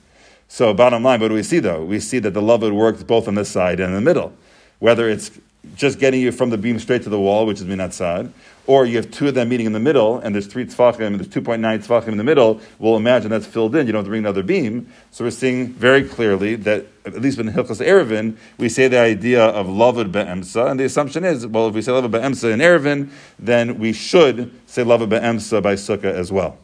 So, 0.53 0.74
bottom 0.74 1.01
line, 1.01 1.22
what 1.22 1.29
do 1.29 1.34
we 1.34 1.43
see 1.43 1.60
though? 1.60 1.86
We 1.86 2.01
see 2.01 2.20
that 2.20 2.31
the 2.34 2.41
loved 2.41 2.74
works 2.74 3.03
both 3.03 3.29
on 3.29 3.36
this 3.36 3.48
side 3.48 3.79
and 3.79 3.88
in 3.88 3.96
the 3.96 4.01
middle. 4.01 4.34
Whether 4.79 5.08
it's 5.08 5.31
just 5.77 5.98
getting 5.98 6.20
you 6.20 6.34
from 6.34 6.50
the 6.50 6.58
beam 6.58 6.77
straight 6.77 7.03
to 7.03 7.10
the 7.10 7.17
wall, 7.17 7.46
which 7.46 7.62
is 7.62 7.65
minat 7.65 7.93
sad, 7.93 8.34
or 8.67 8.86
you 8.86 8.98
have 8.98 9.10
two 9.12 9.29
of 9.29 9.34
them 9.34 9.48
meeting 9.48 9.65
in 9.65 9.72
the 9.72 9.79
middle, 9.79 10.20
and 10.20 10.36
there's 10.36 10.48
three 10.48 10.65
tefachim, 10.65 11.08
and 11.08 11.15
there's 11.17 11.29
2.9 11.29 11.62
tefachim 11.62 12.10
in 12.10 12.17
the 12.17 12.25
middle, 12.25 12.60
we'll 12.79 12.98
imagine 12.98 13.29
that's 13.29 13.46
filled 13.46 13.74
in. 13.77 13.88
You 13.88 13.93
don't 13.93 14.00
have 14.00 14.08
to 14.08 14.10
bring 14.10 14.24
another 14.24 14.43
beam. 14.43 14.91
So 15.12 15.24
we're 15.24 15.31
seeing 15.31 15.72
very 15.72 16.03
clearly 16.03 16.55
that, 16.55 16.86
at 17.05 17.22
least 17.22 17.39
in 17.39 17.48
Hilchas 17.48 17.79
Erevin, 17.79 18.36
we 18.58 18.67
say 18.67 18.89
the 18.89 19.00
idea 19.00 19.46
of 19.46 19.67
lavud 19.67 20.12
be'emsa, 20.12 20.70
and 20.70 20.77
the 20.77 20.84
assumption 20.84 21.24
is, 21.24 21.48
well, 21.48 21.70
if 21.70 21.75
we 21.75 21.81
say 21.81 21.93
lavud 21.93 22.12
be'emsa 22.12 22.51
in 22.51 22.60
Erevin, 22.60 23.10
then 23.39 23.79
we 23.79 23.93
should 23.93 24.51
say 24.67 24.84
lavud 24.84 25.08
be'emsa 25.08 25.63
by 25.63 25.75
sukkah 25.75 26.03
as 26.03 26.29
well. 26.29 26.58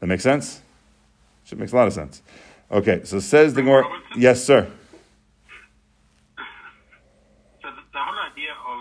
That 0.00 0.08
makes 0.08 0.24
sense? 0.24 0.60
It 1.50 1.58
makes 1.58 1.72
a 1.72 1.76
lot 1.76 1.86
of 1.86 1.94
sense. 1.94 2.20
Okay, 2.72 3.02
so 3.04 3.20
says 3.20 3.52
the 3.54 3.62
Gemara. 3.62 3.84
Yes, 4.16 4.42
sir. 4.42 4.66
So 7.60 7.68
the, 7.68 7.82
the 7.92 7.98
whole 8.00 8.32
idea 8.32 8.52
of 8.66 8.80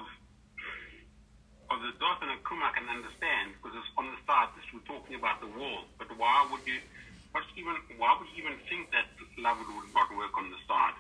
of 1.76 1.82
the 1.84 1.92
dot 2.00 2.20
and 2.22 2.32
a 2.32 2.38
kuma 2.48 2.72
I 2.72 2.80
can 2.80 2.88
understand 2.88 3.52
because 3.60 3.76
it's 3.78 3.92
on 3.98 4.06
the 4.08 4.18
side. 4.26 4.48
This 4.56 4.64
we're 4.74 4.88
talking 4.88 5.16
about 5.16 5.42
the 5.42 5.48
wall. 5.60 5.84
But 6.00 6.08
why 6.18 6.48
would 6.52 6.62
you? 6.66 6.80
What's 7.34 7.48
even? 7.58 7.76
Why 7.98 8.16
would 8.18 8.28
you 8.36 8.44
even 8.48 8.58
think 8.70 8.92
that 8.92 9.06
lavud 9.44 9.68
would 9.76 9.94
not 9.94 10.08
work 10.16 10.38
on 10.38 10.50
the 10.50 10.58
side? 10.68 10.96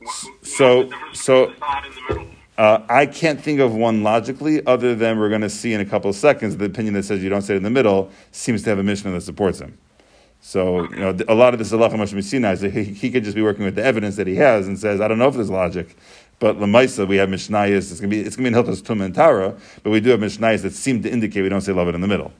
What, 0.00 0.14
So- 0.14 0.84
so- 1.12 1.46
between 1.46 1.54
the 1.54 1.58
side 1.58 1.84
and 1.86 1.94
the 1.94 2.02
middle. 2.14 2.26
Uh, 2.58 2.84
I 2.90 3.06
can't 3.06 3.40
think 3.40 3.58
of 3.60 3.72
one 3.74 4.02
logically, 4.02 4.64
other 4.66 4.94
than 4.94 5.18
we're 5.18 5.30
going 5.30 5.40
to 5.40 5.48
see 5.48 5.72
in 5.72 5.80
a 5.80 5.84
couple 5.86 6.10
of 6.10 6.16
seconds 6.16 6.58
the 6.58 6.66
opinion 6.66 6.92
that 6.92 7.04
says 7.04 7.22
you 7.22 7.30
don't 7.30 7.40
say 7.40 7.54
it 7.54 7.56
in 7.56 7.62
the 7.62 7.70
middle 7.70 8.10
seems 8.32 8.62
to 8.64 8.68
have 8.68 8.78
a 8.78 8.82
mission 8.82 9.10
that 9.14 9.22
supports 9.22 9.60
him. 9.60 9.78
So 10.40 10.84
you 10.90 10.96
know, 10.96 11.16
a 11.28 11.34
lot 11.34 11.52
of 11.52 11.58
this 11.58 11.70
halacha 11.70 12.14
be 12.14 12.22
seen 12.22 12.56
so 12.56 12.70
he, 12.70 12.84
he 12.84 13.10
could 13.10 13.24
just 13.24 13.36
be 13.36 13.42
working 13.42 13.64
with 13.64 13.74
the 13.74 13.84
evidence 13.84 14.16
that 14.16 14.26
he 14.26 14.36
has 14.36 14.66
and 14.66 14.78
says, 14.78 15.00
I 15.00 15.08
don't 15.08 15.18
know 15.18 15.28
if 15.28 15.34
there's 15.34 15.50
logic, 15.50 15.96
but 16.38 16.56
lemaisa 16.56 17.06
we 17.06 17.16
have 17.16 17.28
mishnayos. 17.28 17.90
It's 17.90 18.00
to 18.00 18.08
be 18.08 18.20
it's 18.20 18.36
to 18.36 18.42
be 18.42 18.48
in 18.48 18.54
Hilchos 18.54 18.82
Tumah 18.82 19.04
and 19.04 19.14
Tara, 19.14 19.56
but 19.82 19.90
we 19.90 20.00
do 20.00 20.10
have 20.10 20.20
mishnayos 20.20 20.62
that 20.62 20.72
seem 20.72 21.02
to 21.02 21.10
indicate 21.10 21.42
we 21.42 21.50
don't 21.50 21.60
say 21.60 21.72
lavud 21.72 21.94
in 21.94 22.00
the 22.00 22.08
middle. 22.08 22.32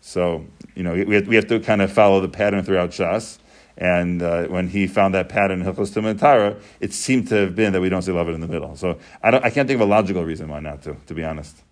So 0.00 0.46
you 0.76 0.84
know 0.84 0.92
we 0.92 1.16
have, 1.16 1.26
we 1.26 1.34
have 1.34 1.48
to 1.48 1.58
kind 1.58 1.82
of 1.82 1.92
follow 1.92 2.20
the 2.20 2.28
pattern 2.28 2.62
throughout 2.62 2.90
Shas. 2.90 3.38
And 3.76 4.22
uh, 4.22 4.44
when 4.44 4.68
he 4.68 4.86
found 4.86 5.14
that 5.14 5.28
pattern 5.28 5.62
in 5.62 5.66
Hilchos 5.66 5.92
Tumah 5.92 6.10
and 6.10 6.20
Tara, 6.20 6.56
it 6.78 6.92
seemed 6.92 7.28
to 7.28 7.36
have 7.36 7.56
been 7.56 7.72
that 7.72 7.80
we 7.80 7.88
don't 7.88 8.02
say 8.02 8.12
lavud 8.12 8.34
in 8.34 8.40
the 8.40 8.46
middle. 8.46 8.76
So 8.76 8.98
I, 9.22 9.30
don't, 9.30 9.44
I 9.44 9.50
can't 9.50 9.66
think 9.66 9.80
of 9.80 9.88
a 9.88 9.90
logical 9.90 10.24
reason 10.24 10.48
why 10.48 10.60
not 10.60 10.82
to, 10.82 10.94
to 11.06 11.14
be 11.14 11.24
honest. 11.24 11.62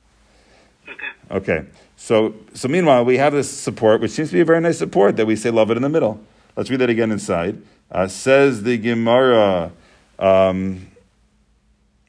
Okay. 1.31 1.65
So, 1.97 2.35
so 2.55 2.67
meanwhile, 2.69 3.05
we 3.05 3.19
have 3.19 3.33
this 3.33 3.51
support, 3.51 4.01
which 4.01 4.11
seems 4.13 4.31
to 4.31 4.35
be 4.35 4.41
a 4.41 4.45
very 4.45 4.61
nice 4.61 4.79
support 4.79 5.17
that 5.17 5.27
we 5.27 5.37
say 5.37 5.51
lavud 5.51 5.77
in 5.77 5.83
the 5.83 5.89
middle. 5.89 6.21
Let's 6.57 6.71
read 6.71 6.81
that 6.81 6.91
again 6.91 7.13
inside. 7.13 7.61
Uh, 7.91 8.09
says 8.09 8.63
the 8.63 8.79
Gemara, 8.79 9.71
um, 10.19 10.91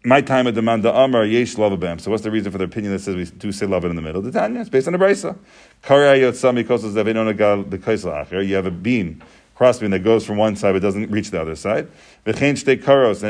my 0.04 0.22
time 0.22 0.48
at 0.48 0.56
demand 0.56 0.86
Amar 0.86 1.26
yesh 1.26 1.58
love 1.58 1.74
lavabam. 1.74 2.02
So 2.02 2.10
what's 2.10 2.24
the 2.24 2.32
reason 2.32 2.52
for 2.52 2.58
the 2.58 2.64
opinion 2.64 2.94
that 2.94 3.00
says 3.00 3.16
we 3.16 3.26
do 3.26 3.52
say 3.52 3.66
lavud 3.68 3.90
in 3.90 3.96
the 3.96 4.02
middle? 4.02 4.22
The 4.22 4.32
Tanya, 4.32 4.62
it's 4.62 4.70
based 4.70 4.88
on 4.88 4.94
the 4.94 5.00
Brisa. 5.00 5.38
You 8.48 8.56
have 8.56 8.66
a 8.66 8.72
beam, 8.72 9.24
cross 9.56 9.80
beam 9.80 9.92
that 9.92 10.00
goes 10.00 10.26
from 10.26 10.38
one 10.38 10.56
side 10.56 10.72
but 10.74 10.82
doesn't 10.82 11.12
reach 11.12 11.32
the 11.32 11.42
other 11.42 11.56
side. 11.56 11.88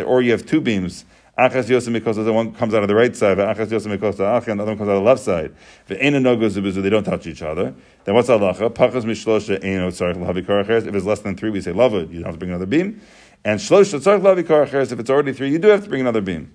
Or 0.06 0.22
you 0.22 0.32
have 0.32 0.46
two 0.46 0.62
beams. 0.62 1.06
Achas 1.42 1.64
yosem 1.64 2.00
mikosas, 2.00 2.24
the 2.24 2.32
one 2.32 2.54
comes 2.54 2.76
out 2.76 2.84
of 2.84 2.88
the 2.88 2.94
right 2.94 3.16
side, 3.16 3.40
achas 3.40 3.68
yosem 3.68 3.98
mikosas 3.98 4.20
acher, 4.20 4.50
and 4.50 4.60
the 4.60 4.64
other 4.64 4.74
one 4.74 4.78
comes 4.78 4.90
out 4.90 4.98
of 4.98 5.04
the 5.04 5.10
left 5.10 5.22
side. 5.22 5.52
V'ein 5.90 6.22
no 6.22 6.38
zubuzu, 6.38 6.84
they 6.84 6.90
don't 6.92 7.04
touch 7.04 7.26
each 7.26 7.42
other. 7.42 7.74
Then 8.04 8.14
what's 8.14 8.30
halacha? 8.30 8.70
Pachas 8.70 9.06
mishlosha 9.06 9.58
oh, 9.58 10.20
lahavi 10.20 10.46
karacheres. 10.46 10.86
If 10.86 10.94
it's 10.94 11.06
less 11.06 11.22
than 11.22 11.36
three, 11.36 11.50
we 11.50 11.60
say 11.60 11.72
it. 11.72 11.76
You 11.76 12.20
don't 12.20 12.26
have 12.26 12.36
to 12.36 12.38
bring 12.38 12.52
another 12.52 12.68
beam. 12.68 13.02
And 13.44 13.60
shlosha 13.60 14.00
tzarich 14.00 14.22
lahavi. 14.22 14.92
If 14.92 15.00
it's 15.00 15.10
already 15.10 15.34
three, 15.34 15.50
you 15.50 15.58
do 15.58 15.70
have 15.70 15.84
to 15.84 15.90
bring 15.90 16.02
another 16.02 16.22
beam. 16.22 16.52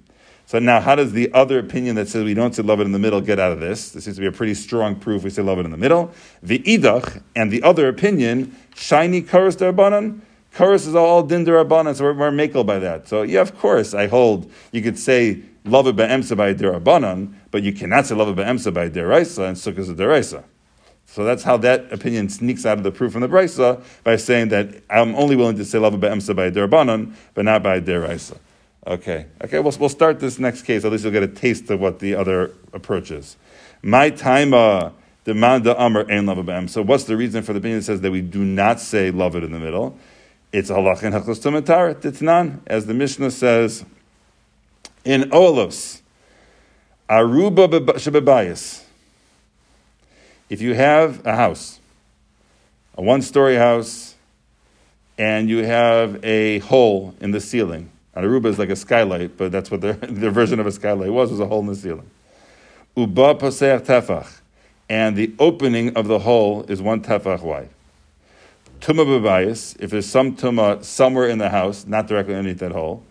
So 0.48 0.60
now, 0.60 0.80
how 0.80 0.94
does 0.94 1.10
the 1.10 1.32
other 1.34 1.58
opinion 1.58 1.96
that 1.96 2.06
says 2.08 2.22
we 2.22 2.34
don't 2.34 2.54
say 2.54 2.62
lavud 2.62 2.84
in 2.84 2.92
the 2.92 3.00
middle 3.00 3.20
get 3.20 3.40
out 3.40 3.50
of 3.50 3.58
this? 3.58 3.90
This 3.90 4.04
seems 4.04 4.16
to 4.18 4.20
be 4.20 4.28
a 4.28 4.32
pretty 4.32 4.54
strong 4.54 4.94
proof 4.94 5.24
we 5.24 5.30
say 5.30 5.42
lavud 5.42 5.64
in 5.64 5.72
the 5.72 5.76
middle. 5.76 6.12
The 6.44 6.60
idach 6.60 7.20
and 7.34 7.50
the 7.50 7.64
other 7.64 7.88
opinion, 7.88 8.54
shiny 8.76 9.22
karas 9.22 9.56
darabanan. 9.56 10.20
Karas 10.56 10.86
is 10.86 10.94
all 10.94 11.22
din 11.22 11.44
darabanan, 11.44 11.94
so 11.94 12.04
we're, 12.04 12.14
we're 12.14 12.30
makel 12.30 12.64
by 12.64 12.78
that. 12.78 13.06
So 13.06 13.20
yeah, 13.20 13.42
of 13.42 13.58
course, 13.58 13.92
I 13.92 14.06
hold 14.06 14.50
you 14.72 14.80
could 14.80 14.98
say 14.98 15.42
lavud 15.66 15.96
be'emsa 15.96 16.34
by 16.34 16.54
darabanan, 16.54 17.34
but 17.50 17.62
you 17.62 17.74
cannot 17.74 18.06
say 18.06 18.14
lavud 18.14 18.36
be'emsa 18.36 18.72
by 18.72 18.88
deraisa 18.88 19.48
and 19.48 19.56
sukkahs 19.58 19.90
of 19.90 19.98
deraisa. 19.98 20.44
So 21.04 21.24
that's 21.24 21.42
how 21.42 21.58
that 21.58 21.92
opinion 21.92 22.30
sneaks 22.30 22.64
out 22.64 22.78
of 22.78 22.84
the 22.84 22.90
proof 22.90 23.12
from 23.12 23.20
the 23.20 23.28
brisa 23.28 23.84
by 24.02 24.16
saying 24.16 24.48
that 24.48 24.82
I'm 24.88 25.14
only 25.14 25.36
willing 25.36 25.58
to 25.58 25.64
say 25.66 25.76
lavud 25.76 26.00
be'emsa 26.00 26.34
by 26.34 26.50
derabanan, 26.50 27.14
but 27.34 27.44
not 27.44 27.62
by 27.62 27.78
deraisa. 27.78 28.38
Okay, 28.86 29.26
okay, 29.44 29.58
we'll, 29.58 29.74
we'll 29.78 29.90
start 29.90 30.20
this 30.20 30.38
next 30.38 30.62
case. 30.62 30.86
At 30.86 30.92
least 30.92 31.04
you'll 31.04 31.12
get 31.12 31.22
a 31.22 31.28
taste 31.28 31.68
of 31.68 31.80
what 31.80 31.98
the 31.98 32.14
other 32.14 32.54
approach 32.72 33.10
is. 33.10 33.36
My 33.82 34.08
time 34.08 34.52
demanda 34.52 35.78
amr 35.78 36.06
and 36.08 36.26
love. 36.26 36.70
So 36.70 36.80
what's 36.80 37.04
the 37.04 37.16
reason 37.18 37.42
for 37.42 37.52
the 37.52 37.58
opinion 37.58 37.80
that 37.80 37.84
says 37.84 38.00
that 38.00 38.10
we 38.10 38.22
do 38.22 38.42
not 38.42 38.80
say 38.80 39.12
lavud 39.12 39.44
in 39.44 39.52
the 39.52 39.58
middle? 39.58 39.98
It's 40.52 40.70
halach 40.70 41.02
and 41.02 41.14
hachlos 41.14 41.40
tumatar 41.40 41.94
titnan, 41.94 42.60
as 42.66 42.86
the 42.86 42.94
Mishnah 42.94 43.30
says 43.30 43.84
in 45.04 45.22
Olos, 45.30 46.00
aruba 47.08 47.68
shebebayis. 47.68 48.82
If 50.48 50.60
you 50.60 50.74
have 50.74 51.26
a 51.26 51.34
house, 51.34 51.80
a 52.96 53.02
one-story 53.02 53.56
house, 53.56 54.14
and 55.18 55.48
you 55.48 55.64
have 55.64 56.24
a 56.24 56.58
hole 56.60 57.14
in 57.20 57.30
the 57.30 57.40
ceiling. 57.40 57.90
Aruba 58.16 58.46
is 58.46 58.58
like 58.58 58.70
a 58.70 58.76
skylight, 58.76 59.36
but 59.36 59.52
that's 59.52 59.70
what 59.70 59.80
their, 59.80 59.92
their 59.94 60.30
version 60.30 60.60
of 60.60 60.66
a 60.66 60.72
skylight 60.72 61.12
was, 61.12 61.30
was 61.30 61.40
a 61.40 61.46
hole 61.46 61.60
in 61.60 61.66
the 61.66 61.76
ceiling. 61.76 62.08
Uba 62.96 63.34
poseach 63.34 63.86
tefach. 63.86 64.40
And 64.88 65.16
the 65.16 65.34
opening 65.38 65.96
of 65.96 66.06
the 66.06 66.20
hole 66.20 66.64
is 66.68 66.80
one 66.80 67.02
tefach 67.02 67.42
wide. 67.42 67.68
Tuma 68.80 69.04
bebayis, 69.04 69.76
if 69.80 69.90
there's 69.90 70.06
some 70.06 70.36
tuma 70.36 70.84
somewhere 70.84 71.28
in 71.28 71.38
the 71.38 71.48
house, 71.48 71.86
not 71.86 72.06
directly 72.06 72.34
underneath 72.34 72.60
that 72.60 72.72
hole, 72.72 73.04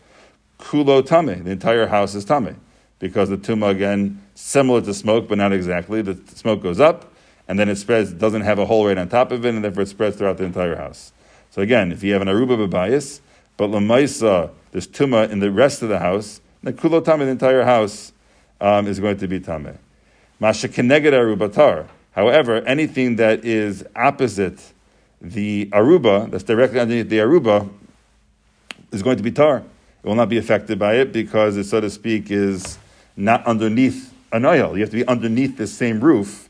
kulo 0.60 1.06
tame, 1.06 1.43
the 1.43 1.51
entire 1.51 1.88
house 1.88 2.15
is 2.15 2.23
tame. 2.25 2.60
Because 2.99 3.30
the 3.30 3.38
tuma, 3.38 3.71
again, 3.71 4.21
similar 4.36 4.82
to 4.82 4.93
smoke, 4.93 5.28
but 5.28 5.38
not 5.38 5.51
exactly. 5.51 6.01
The 6.01 6.15
smoke 6.36 6.63
goes 6.63 6.80
up, 6.80 7.12
and 7.47 7.60
then 7.60 7.67
it 7.67 7.75
spreads, 7.75 8.13
doesn't 8.13 8.41
have 8.41 8.60
a 8.60 8.65
hole 8.65 8.88
right 8.88 8.97
on 8.97 9.10
top 9.10 9.32
of 9.32 9.45
it, 9.45 9.54
and 9.54 9.63
therefore 9.63 9.84
it 9.84 9.89
spreads 9.89 10.17
throughout 10.17 10.38
the 10.38 10.45
entire 10.45 10.75
house. 10.75 11.12
So 11.51 11.62
again, 11.62 11.91
if 11.91 12.04
you 12.04 12.13
have 12.13 12.21
an 12.21 12.28
aruba 12.28 12.67
bebayis, 12.67 13.19
but 13.58 13.69
lamaisa, 13.69 14.51
there's 14.71 14.88
tuma 14.88 15.30
in 15.30 15.39
the 15.39 15.51
rest 15.51 15.82
of 15.82 15.89
the 15.89 15.99
house, 15.99 16.41
then 16.63 16.75
kulo 16.75 17.04
tame, 17.04 17.19
the 17.19 17.28
entire 17.28 17.63
house 17.63 18.13
um, 18.62 18.88
is 18.88 18.99
going 18.99 19.17
to 19.17 19.28
be 19.28 19.39
tame. 19.39 19.78
Masha 20.39 20.67
arubatar. 20.67 21.88
However, 22.12 22.62
anything 22.62 23.17
that 23.17 23.43
is 23.43 23.86
opposite 23.95 24.73
the 25.21 25.67
aruba, 25.71 26.30
that's 26.30 26.43
directly 26.43 26.80
underneath 26.80 27.10
the 27.10 27.19
aruba, 27.19 27.69
is 28.91 29.01
going 29.01 29.17
to 29.17 29.23
be 29.23 29.32
tar. 29.32 29.63
It 30.04 30.08
will 30.08 30.15
not 30.15 30.30
be 30.30 30.38
affected 30.38 30.78
by 30.78 30.95
it 30.95 31.12
because 31.12 31.58
it, 31.58 31.63
so 31.65 31.82
to 31.82 31.89
speak, 31.89 32.30
is 32.30 32.78
not 33.17 33.45
underneath 33.45 34.13
an 34.32 34.45
oil. 34.45 34.75
You 34.75 34.82
have 34.82 34.91
to 34.91 34.97
be 34.97 35.08
underneath 35.08 35.58
the 35.58 35.67
same 35.67 35.99
roof 35.99 36.49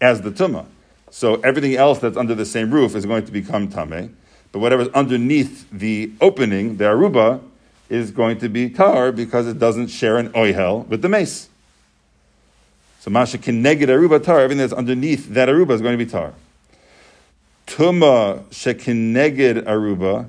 as 0.00 0.20
the 0.20 0.30
tuma. 0.30 0.66
So 1.10 1.36
everything 1.36 1.74
else 1.76 1.98
that's 1.98 2.16
under 2.16 2.34
the 2.34 2.46
same 2.46 2.70
roof 2.70 2.94
is 2.94 3.04
going 3.04 3.26
to 3.26 3.32
become 3.32 3.68
tame. 3.68 4.16
But 4.50 4.58
whatever's 4.58 4.88
underneath 4.88 5.68
the 5.70 6.12
opening, 6.20 6.76
the 6.76 6.84
aruba, 6.84 7.40
is 7.88 8.10
going 8.10 8.38
to 8.38 8.48
be 8.48 8.70
tar 8.70 9.12
because 9.12 9.46
it 9.46 9.58
doesn't 9.58 9.88
share 9.88 10.16
an 10.16 10.30
oihel 10.30 10.86
with 10.86 11.02
the 11.02 11.08
mace. 11.08 11.48
So 13.00 13.10
masha 13.10 13.36
can 13.36 13.62
negate 13.62 13.88
aruba 13.88 14.22
tar, 14.22 14.40
everything 14.40 14.58
that's 14.58 14.72
underneath 14.72 15.28
that 15.30 15.48
aruba 15.48 15.72
is 15.72 15.82
going 15.82 15.98
to 15.98 16.02
be 16.02 16.10
tar. 16.10 16.32
Tuma 17.66 18.42
shekineged 18.50 19.62
aruba, 19.64 20.28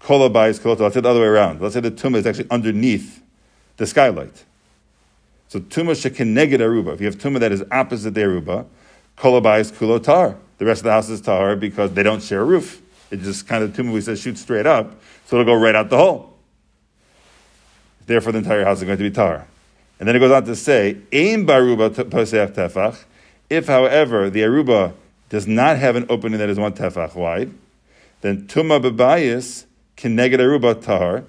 kolabais 0.00 0.60
kolota. 0.60 0.80
Let's 0.80 0.94
say 0.94 1.00
the 1.00 1.08
other 1.08 1.20
way 1.20 1.26
around. 1.26 1.60
Let's 1.60 1.74
say 1.74 1.80
the 1.80 1.90
tuma 1.90 2.16
is 2.16 2.26
actually 2.26 2.50
underneath 2.50 3.22
the 3.76 3.86
skylight. 3.86 4.44
So 5.48 5.60
tuma 5.60 5.92
shekineged 5.92 6.58
aruba. 6.58 6.94
If 6.94 7.00
you 7.00 7.06
have 7.06 7.16
tuma 7.16 7.40
that 7.40 7.52
is 7.52 7.64
opposite 7.70 8.14
the 8.14 8.20
aruba, 8.20 8.66
kolabais 9.16 9.72
kulotar. 9.72 10.36
The 10.58 10.64
rest 10.64 10.80
of 10.80 10.84
the 10.84 10.92
house 10.92 11.08
is 11.08 11.20
tar 11.20 11.56
because 11.56 11.92
they 11.92 12.02
don't 12.02 12.22
share 12.22 12.42
a 12.42 12.44
roof. 12.44 12.80
It 13.10 13.20
just 13.20 13.46
kind 13.46 13.64
of 13.64 13.72
tuma 13.72 13.92
we 13.92 14.00
said 14.00 14.18
shoots 14.18 14.40
straight 14.40 14.66
up, 14.66 14.94
so 15.26 15.40
it'll 15.40 15.54
go 15.54 15.60
right 15.60 15.74
out 15.74 15.90
the 15.90 15.98
hole. 15.98 16.34
Therefore, 18.06 18.32
the 18.32 18.38
entire 18.38 18.64
house 18.64 18.78
is 18.78 18.84
going 18.84 18.98
to 18.98 19.04
be 19.04 19.10
tar. 19.10 19.46
And 19.98 20.08
then 20.08 20.16
it 20.16 20.18
goes 20.18 20.30
on 20.30 20.44
to 20.44 20.56
say, 20.56 20.98
Aim 21.12 21.46
baruba 21.46 21.90
tefach. 21.90 23.04
If, 23.48 23.66
however, 23.66 24.30
the 24.30 24.40
aruba 24.40 24.92
does 25.28 25.46
not 25.46 25.78
have 25.78 25.96
an 25.96 26.06
opening 26.08 26.38
that 26.38 26.48
is 26.48 26.58
one 26.58 26.72
tefach 26.72 27.14
wide, 27.14 27.52
then 28.20 28.46
tuma 28.46 28.80
bebayis 28.82 29.64
can 29.96 30.16
negate 30.16 30.40
aruba 30.40 30.82
tar. 30.82 31.24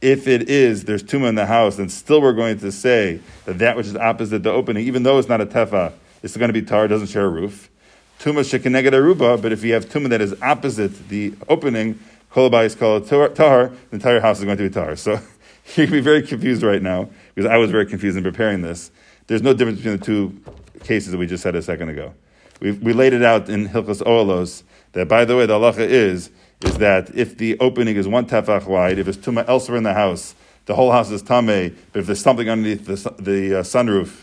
If 0.00 0.26
it 0.26 0.48
is, 0.48 0.84
there's 0.84 1.02
tuma 1.02 1.28
in 1.28 1.36
the 1.36 1.46
house, 1.46 1.76
then 1.76 1.88
still 1.88 2.20
we're 2.20 2.32
going 2.32 2.58
to 2.58 2.72
say 2.72 3.20
that 3.44 3.58
that 3.58 3.76
which 3.76 3.86
is 3.86 3.96
opposite 3.96 4.42
the 4.42 4.50
opening, 4.50 4.86
even 4.86 5.04
though 5.04 5.18
it's 5.18 5.28
not 5.28 5.40
a 5.40 5.46
tefach, 5.46 5.92
it's 6.22 6.36
going 6.36 6.48
to 6.48 6.52
be 6.52 6.62
tar, 6.62 6.88
doesn't 6.88 7.08
share 7.08 7.26
a 7.26 7.28
roof. 7.28 7.70
Tuma 8.18 8.40
shekeneged 8.40 8.90
aruba, 8.90 9.40
but 9.40 9.52
if 9.52 9.62
you 9.62 9.72
have 9.74 9.86
tuma 9.86 10.08
that 10.08 10.20
is 10.20 10.34
opposite 10.42 11.08
the 11.08 11.34
opening, 11.48 11.98
kolabayis 12.32 12.76
kol 12.76 13.00
tar, 13.00 13.68
the 13.68 13.76
entire 13.92 14.20
house 14.20 14.38
is 14.38 14.44
going 14.44 14.56
to 14.56 14.68
be 14.68 14.70
tar. 14.70 14.96
So 14.96 15.12
you 15.76 15.84
can 15.86 15.90
be 15.90 16.00
very 16.00 16.22
confused 16.22 16.62
right 16.62 16.82
now, 16.82 17.08
because 17.34 17.50
I 17.50 17.56
was 17.56 17.70
very 17.70 17.86
confused 17.86 18.16
in 18.16 18.22
preparing 18.22 18.62
this. 18.62 18.90
There's 19.26 19.42
no 19.42 19.54
difference 19.54 19.78
between 19.78 19.98
the 19.98 20.04
two 20.04 20.40
cases 20.84 21.12
that 21.12 21.18
we 21.18 21.26
just 21.26 21.42
said 21.42 21.54
a 21.54 21.62
second 21.62 21.88
ago. 21.90 22.14
We 22.62 22.70
we 22.70 22.92
laid 22.92 23.12
it 23.12 23.24
out 23.24 23.48
in 23.48 23.68
Hilchas 23.68 24.02
Olos 24.02 24.62
that, 24.92 25.08
by 25.08 25.24
the 25.24 25.36
way, 25.36 25.46
the 25.46 25.58
halacha 25.58 25.80
is, 25.80 26.30
is 26.64 26.78
that 26.78 27.12
if 27.14 27.36
the 27.36 27.58
opening 27.58 27.96
is 27.96 28.06
one 28.06 28.24
tefach 28.24 28.66
wide, 28.66 29.00
if 29.00 29.08
it's 29.08 29.18
tuma 29.18 29.46
elsewhere 29.48 29.78
in 29.78 29.82
the 29.82 29.94
house, 29.94 30.36
the 30.66 30.74
whole 30.76 30.92
house 30.92 31.10
is 31.10 31.22
tame, 31.22 31.76
but 31.92 32.00
if 32.00 32.06
there's 32.06 32.20
something 32.20 32.48
underneath 32.48 32.86
the, 32.86 32.94
the 33.20 33.58
uh, 33.58 33.62
sunroof, 33.62 34.16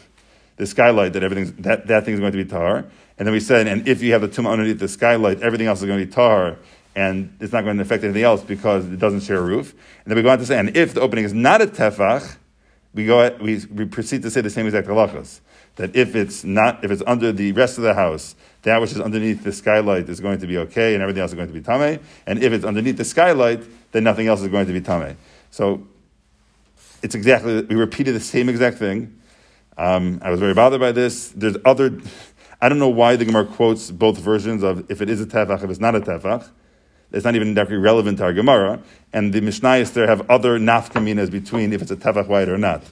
the 0.56 0.66
skylight, 0.66 1.12
that 1.14 1.24
everything's, 1.24 1.52
that, 1.54 1.88
that 1.88 2.06
thing 2.06 2.14
is 2.14 2.20
going 2.22 2.32
to 2.32 2.38
be 2.38 2.50
tar. 2.50 2.86
And 3.18 3.28
then 3.28 3.34
we 3.34 3.42
said, 3.42 3.68
and 3.68 3.86
if 3.86 4.02
you 4.02 4.14
have 4.14 4.22
the 4.22 4.30
tuma 4.30 4.52
underneath 4.52 4.80
the 4.80 4.88
skylight, 4.88 5.42
everything 5.42 5.68
else 5.68 5.80
is 5.80 5.86
going 5.86 6.00
to 6.00 6.06
be 6.06 6.12
tar, 6.12 6.58
and 6.96 7.36
it's 7.42 7.52
not 7.52 7.66
going 7.66 7.76
to 7.76 7.82
affect 7.82 8.06
anything 8.06 8.24
else 8.24 8.42
because 8.42 8.86
it 8.86 9.00
doesn't 9.00 9.22
share 9.22 9.40
a 9.40 9.42
roof. 9.42 9.74
And 9.74 10.12
then 10.12 10.16
we 10.16 10.22
go 10.22 10.30
on 10.30 10.38
to 10.38 10.46
say, 10.46 10.58
and 10.58 10.78
if 10.78 10.94
the 10.94 11.02
opening 11.02 11.26
is 11.26 11.34
not 11.34 11.62
a 11.62 11.68
tefach, 11.68 12.38
we 12.94 13.06
go 13.06 13.36
we, 13.42 13.66
we 13.66 13.86
proceed 13.86 14.22
to 14.22 14.32
say 14.32 14.42
the 14.42 14.50
same 14.50 14.66
exact 14.66 14.88
halachas. 14.88 15.42
That 15.80 15.96
if 15.96 16.14
it's 16.14 16.44
not, 16.44 16.84
if 16.84 16.92
it's 16.92 17.02
under 17.08 17.32
the 17.32 17.54
rest 17.54 17.78
of 17.78 17.86
the 17.86 17.94
house, 17.94 18.36
that 18.64 18.82
which 18.82 18.92
is 18.92 19.00
underneath 19.00 19.46
the 19.46 19.54
skylight 19.54 20.10
is 20.10 20.20
going 20.20 20.38
to 20.38 20.46
be 20.46 20.58
okay, 20.58 20.94
and 20.94 21.02
everything 21.02 21.22
else 21.22 21.32
is 21.32 21.36
going 21.36 21.48
to 21.48 21.54
be 21.54 21.62
tame. 21.62 22.02
And 22.28 22.44
if 22.44 22.52
it's 22.52 22.66
underneath 22.66 22.98
the 22.98 23.06
skylight, 23.06 23.64
then 23.94 24.04
nothing 24.04 24.28
else 24.28 24.42
is 24.42 24.50
going 24.50 24.68
to 24.68 24.74
be 24.74 24.82
tame. 24.82 25.16
So 25.52 25.88
it's 27.02 27.16
exactly 27.16 27.62
we 27.62 27.76
repeated 27.76 28.14
the 28.14 28.20
same 28.20 28.50
exact 28.50 28.78
thing. 28.78 29.22
Um, 29.78 30.20
I 30.22 30.32
was 30.32 30.42
very 30.42 30.54
bothered 30.54 30.82
by 30.82 30.92
this. 30.92 31.30
There's 31.30 31.56
other. 31.64 31.98
I 32.62 32.68
don't 32.68 32.80
know 32.80 32.90
why 32.90 33.16
the 33.16 33.24
Gemara 33.24 33.46
quotes 33.46 33.90
both 33.90 34.18
versions 34.18 34.64
of 34.64 34.92
if 34.92 35.02
it 35.02 35.10
is 35.10 35.22
a 35.22 35.26
tefach, 35.26 35.64
if 35.64 35.70
it's 35.70 35.80
not 35.80 35.96
a 35.96 36.02
tefach. 36.02 36.50
It's 37.14 37.24
not 37.24 37.36
even 37.36 37.54
directly 37.54 37.78
relevant 37.78 38.18
to 38.18 38.26
our 38.26 38.34
Gemara. 38.34 38.82
And 39.14 39.32
the 39.32 39.40
Mishnayos 39.40 39.94
there 39.94 40.08
have 40.08 40.30
other 40.30 40.60
nafkaminas 40.60 41.32
between 41.32 41.72
if 41.72 41.82
it's 41.82 41.90
a 41.90 41.96
tefach 41.96 42.28
white 42.28 42.50
or 42.50 42.58
not. 42.58 42.84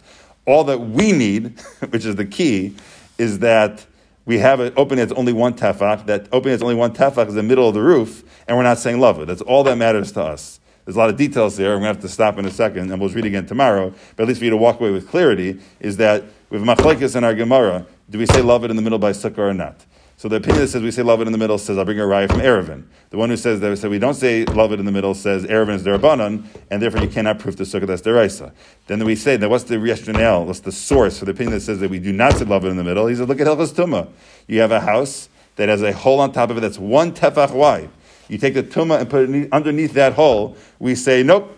All 0.47 0.63
that 0.63 0.79
we 0.79 1.11
need, 1.11 1.59
which 1.89 2.05
is 2.05 2.15
the 2.15 2.25
key, 2.25 2.75
is 3.19 3.39
that 3.39 3.85
we 4.25 4.39
have 4.39 4.59
an 4.59 4.73
opening 4.75 5.05
that's 5.05 5.17
only 5.17 5.33
one 5.33 5.53
tefach. 5.53 6.07
That 6.07 6.27
opening 6.31 6.53
that's 6.53 6.63
only 6.63 6.75
one 6.75 6.93
tefach 6.93 7.27
is 7.27 7.35
the 7.35 7.43
middle 7.43 7.67
of 7.67 7.75
the 7.75 7.81
roof, 7.81 8.23
and 8.47 8.57
we're 8.57 8.63
not 8.63 8.79
saying 8.79 8.97
lavud. 8.97 9.27
That's 9.27 9.41
all 9.41 9.63
that 9.65 9.77
matters 9.77 10.11
to 10.13 10.23
us. 10.23 10.59
There's 10.85 10.95
a 10.95 10.99
lot 10.99 11.09
of 11.09 11.17
details 11.17 11.57
there. 11.57 11.73
I'm 11.73 11.81
going 11.81 11.93
to 11.93 11.99
have 11.99 12.01
to 12.01 12.07
stop 12.07 12.37
in 12.37 12.45
a 12.45 12.51
second, 12.51 12.89
and 12.91 13.01
we'll 13.01 13.09
read 13.09 13.25
again 13.25 13.45
tomorrow. 13.45 13.93
But 14.15 14.23
at 14.23 14.29
least 14.29 14.39
for 14.39 14.45
you 14.45 14.51
to 14.51 14.57
walk 14.57 14.79
away 14.79 14.91
with 14.91 15.09
clarity, 15.09 15.59
is 15.81 15.97
that 15.97 16.23
we 16.49 16.57
have 16.57 16.65
machlekes 16.65 17.15
in 17.15 17.25
our 17.25 17.35
Gemara. 17.35 17.85
Do 18.09 18.17
we 18.17 18.25
say 18.25 18.39
lavud 18.39 18.69
in 18.69 18.77
the 18.77 18.81
middle 18.81 18.97
by 18.97 19.11
sukkah 19.11 19.39
or 19.39 19.53
not? 19.53 19.85
So 20.19 20.27
the 20.27 20.37
opinion 20.37 20.61
that 20.61 20.69
says 20.69 20.81
we 20.81 20.89
say 20.89 21.03
lavud 21.03 21.27
in 21.27 21.31
the 21.31 21.37
middle 21.37 21.59
says 21.59 21.77
I'll 21.77 21.85
bring 21.85 21.99
a 21.99 22.03
raya 22.03 22.27
from 22.27 22.39
Erevin. 22.39 22.85
The 23.11 23.17
one 23.17 23.29
who 23.29 23.37
says 23.37 23.59
that 23.59 23.69
we, 23.69 23.75
say 23.75 23.87
we 23.87 23.99
don't 23.99 24.15
say 24.15 24.45
lavud 24.45 24.79
in 24.79 24.85
the 24.85 24.91
middle 24.91 25.13
says 25.13 25.45
Erevin 25.45 25.75
is 25.75 25.83
derabanan, 25.83 26.43
and 26.71 26.81
therefore 26.81 27.01
you 27.01 27.07
cannot 27.07 27.37
prove 27.37 27.55
the 27.55 27.65
sukkah 27.65 27.85
that's 27.85 28.01
deraisa. 28.01 28.51
Then 28.87 29.05
we 29.05 29.15
say 29.15 29.37
that 29.37 29.47
what's 29.47 29.65
the 29.65 29.79
rationale? 29.79 30.43
What's 30.45 30.61
the 30.61 30.71
source 30.71 31.19
for 31.19 31.25
the 31.25 31.33
opinion 31.33 31.53
that 31.53 31.61
says 31.61 31.79
that 31.81 31.91
we 31.91 31.99
do 31.99 32.11
not 32.11 32.33
say 32.33 32.45
lavud 32.45 32.71
in 32.71 32.77
the 32.77 32.83
middle? 32.83 33.05
He 33.05 33.15
says 33.15 33.27
look 33.27 33.39
at 33.39 33.45
Hilchas 33.45 33.73
Tuma. 33.73 34.09
You 34.47 34.59
have 34.61 34.71
a 34.71 34.79
house 34.79 35.29
that 35.55 35.69
has 35.69 35.83
a 35.83 35.93
hole 35.93 36.19
on 36.19 36.31
top 36.31 36.49
of 36.49 36.57
it 36.57 36.61
that's 36.61 36.79
one 36.79 37.11
tefach 37.13 37.53
wide. 37.53 37.91
You 38.27 38.39
take 38.39 38.55
the 38.55 38.63
tuma 38.63 38.99
and 38.99 39.07
put 39.09 39.29
it 39.29 39.49
underneath 39.51 39.93
that 39.93 40.13
hole. 40.13 40.57
We 40.79 40.95
say 40.95 41.21
nope. 41.21 41.55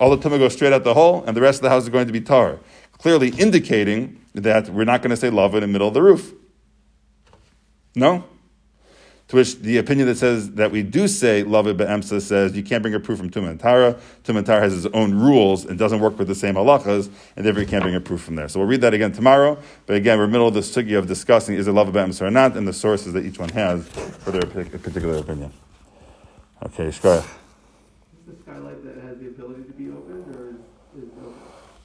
All 0.00 0.14
the 0.14 0.18
tuma 0.18 0.38
goes 0.40 0.54
straight 0.54 0.72
out 0.72 0.82
the 0.82 0.94
hole, 0.94 1.22
and 1.28 1.36
the 1.36 1.40
rest 1.40 1.58
of 1.58 1.62
the 1.62 1.70
house 1.70 1.84
is 1.84 1.90
going 1.90 2.08
to 2.08 2.12
be 2.12 2.20
tar 2.20 2.58
clearly 3.00 3.30
indicating 3.38 4.20
that 4.34 4.68
we're 4.68 4.84
not 4.84 5.00
going 5.00 5.10
to 5.10 5.16
say 5.16 5.30
love 5.30 5.54
in 5.54 5.62
the 5.62 5.66
middle 5.66 5.88
of 5.88 5.94
the 5.94 6.02
roof. 6.02 6.34
No? 7.94 8.24
To 9.28 9.36
which 9.36 9.60
the 9.60 9.78
opinion 9.78 10.08
that 10.08 10.16
says 10.16 10.50
that 10.54 10.72
we 10.72 10.82
do 10.82 11.06
say 11.06 11.44
lavud 11.44 11.76
be'emsa 11.76 12.20
says 12.20 12.56
you 12.56 12.64
can't 12.64 12.82
bring 12.82 12.94
a 12.94 12.98
proof 12.98 13.16
from 13.18 13.30
Tum 13.30 13.44
and 13.44 13.60
Tara. 13.60 13.96
And 14.26 14.44
Tara 14.44 14.60
has 14.60 14.84
its 14.84 14.92
own 14.92 15.14
rules 15.14 15.64
and 15.64 15.78
doesn't 15.78 16.00
work 16.00 16.18
with 16.18 16.26
the 16.26 16.34
same 16.34 16.56
halachas, 16.56 17.08
and 17.36 17.46
therefore 17.46 17.62
you 17.62 17.68
can't 17.68 17.84
bring 17.84 17.94
a 17.94 18.00
proof 18.00 18.22
from 18.22 18.34
there. 18.34 18.48
So 18.48 18.58
we'll 18.58 18.68
read 18.68 18.80
that 18.80 18.92
again 18.92 19.12
tomorrow. 19.12 19.56
But 19.86 19.94
again, 19.94 20.18
we're 20.18 20.26
middle 20.26 20.48
of 20.48 20.54
the 20.54 20.60
sugi 20.60 20.98
of 20.98 21.06
discussing 21.06 21.54
is 21.54 21.68
it 21.68 21.72
love 21.72 21.92
be'emsa 21.92 22.22
or 22.22 22.30
not, 22.32 22.56
and 22.56 22.66
the 22.66 22.72
sources 22.72 23.12
that 23.12 23.24
each 23.24 23.38
one 23.38 23.50
has 23.50 23.86
for 23.86 24.32
their 24.32 24.42
particular 24.42 25.18
opinion. 25.18 25.52
Okay, 26.64 26.88
Shkaya. 26.88 27.24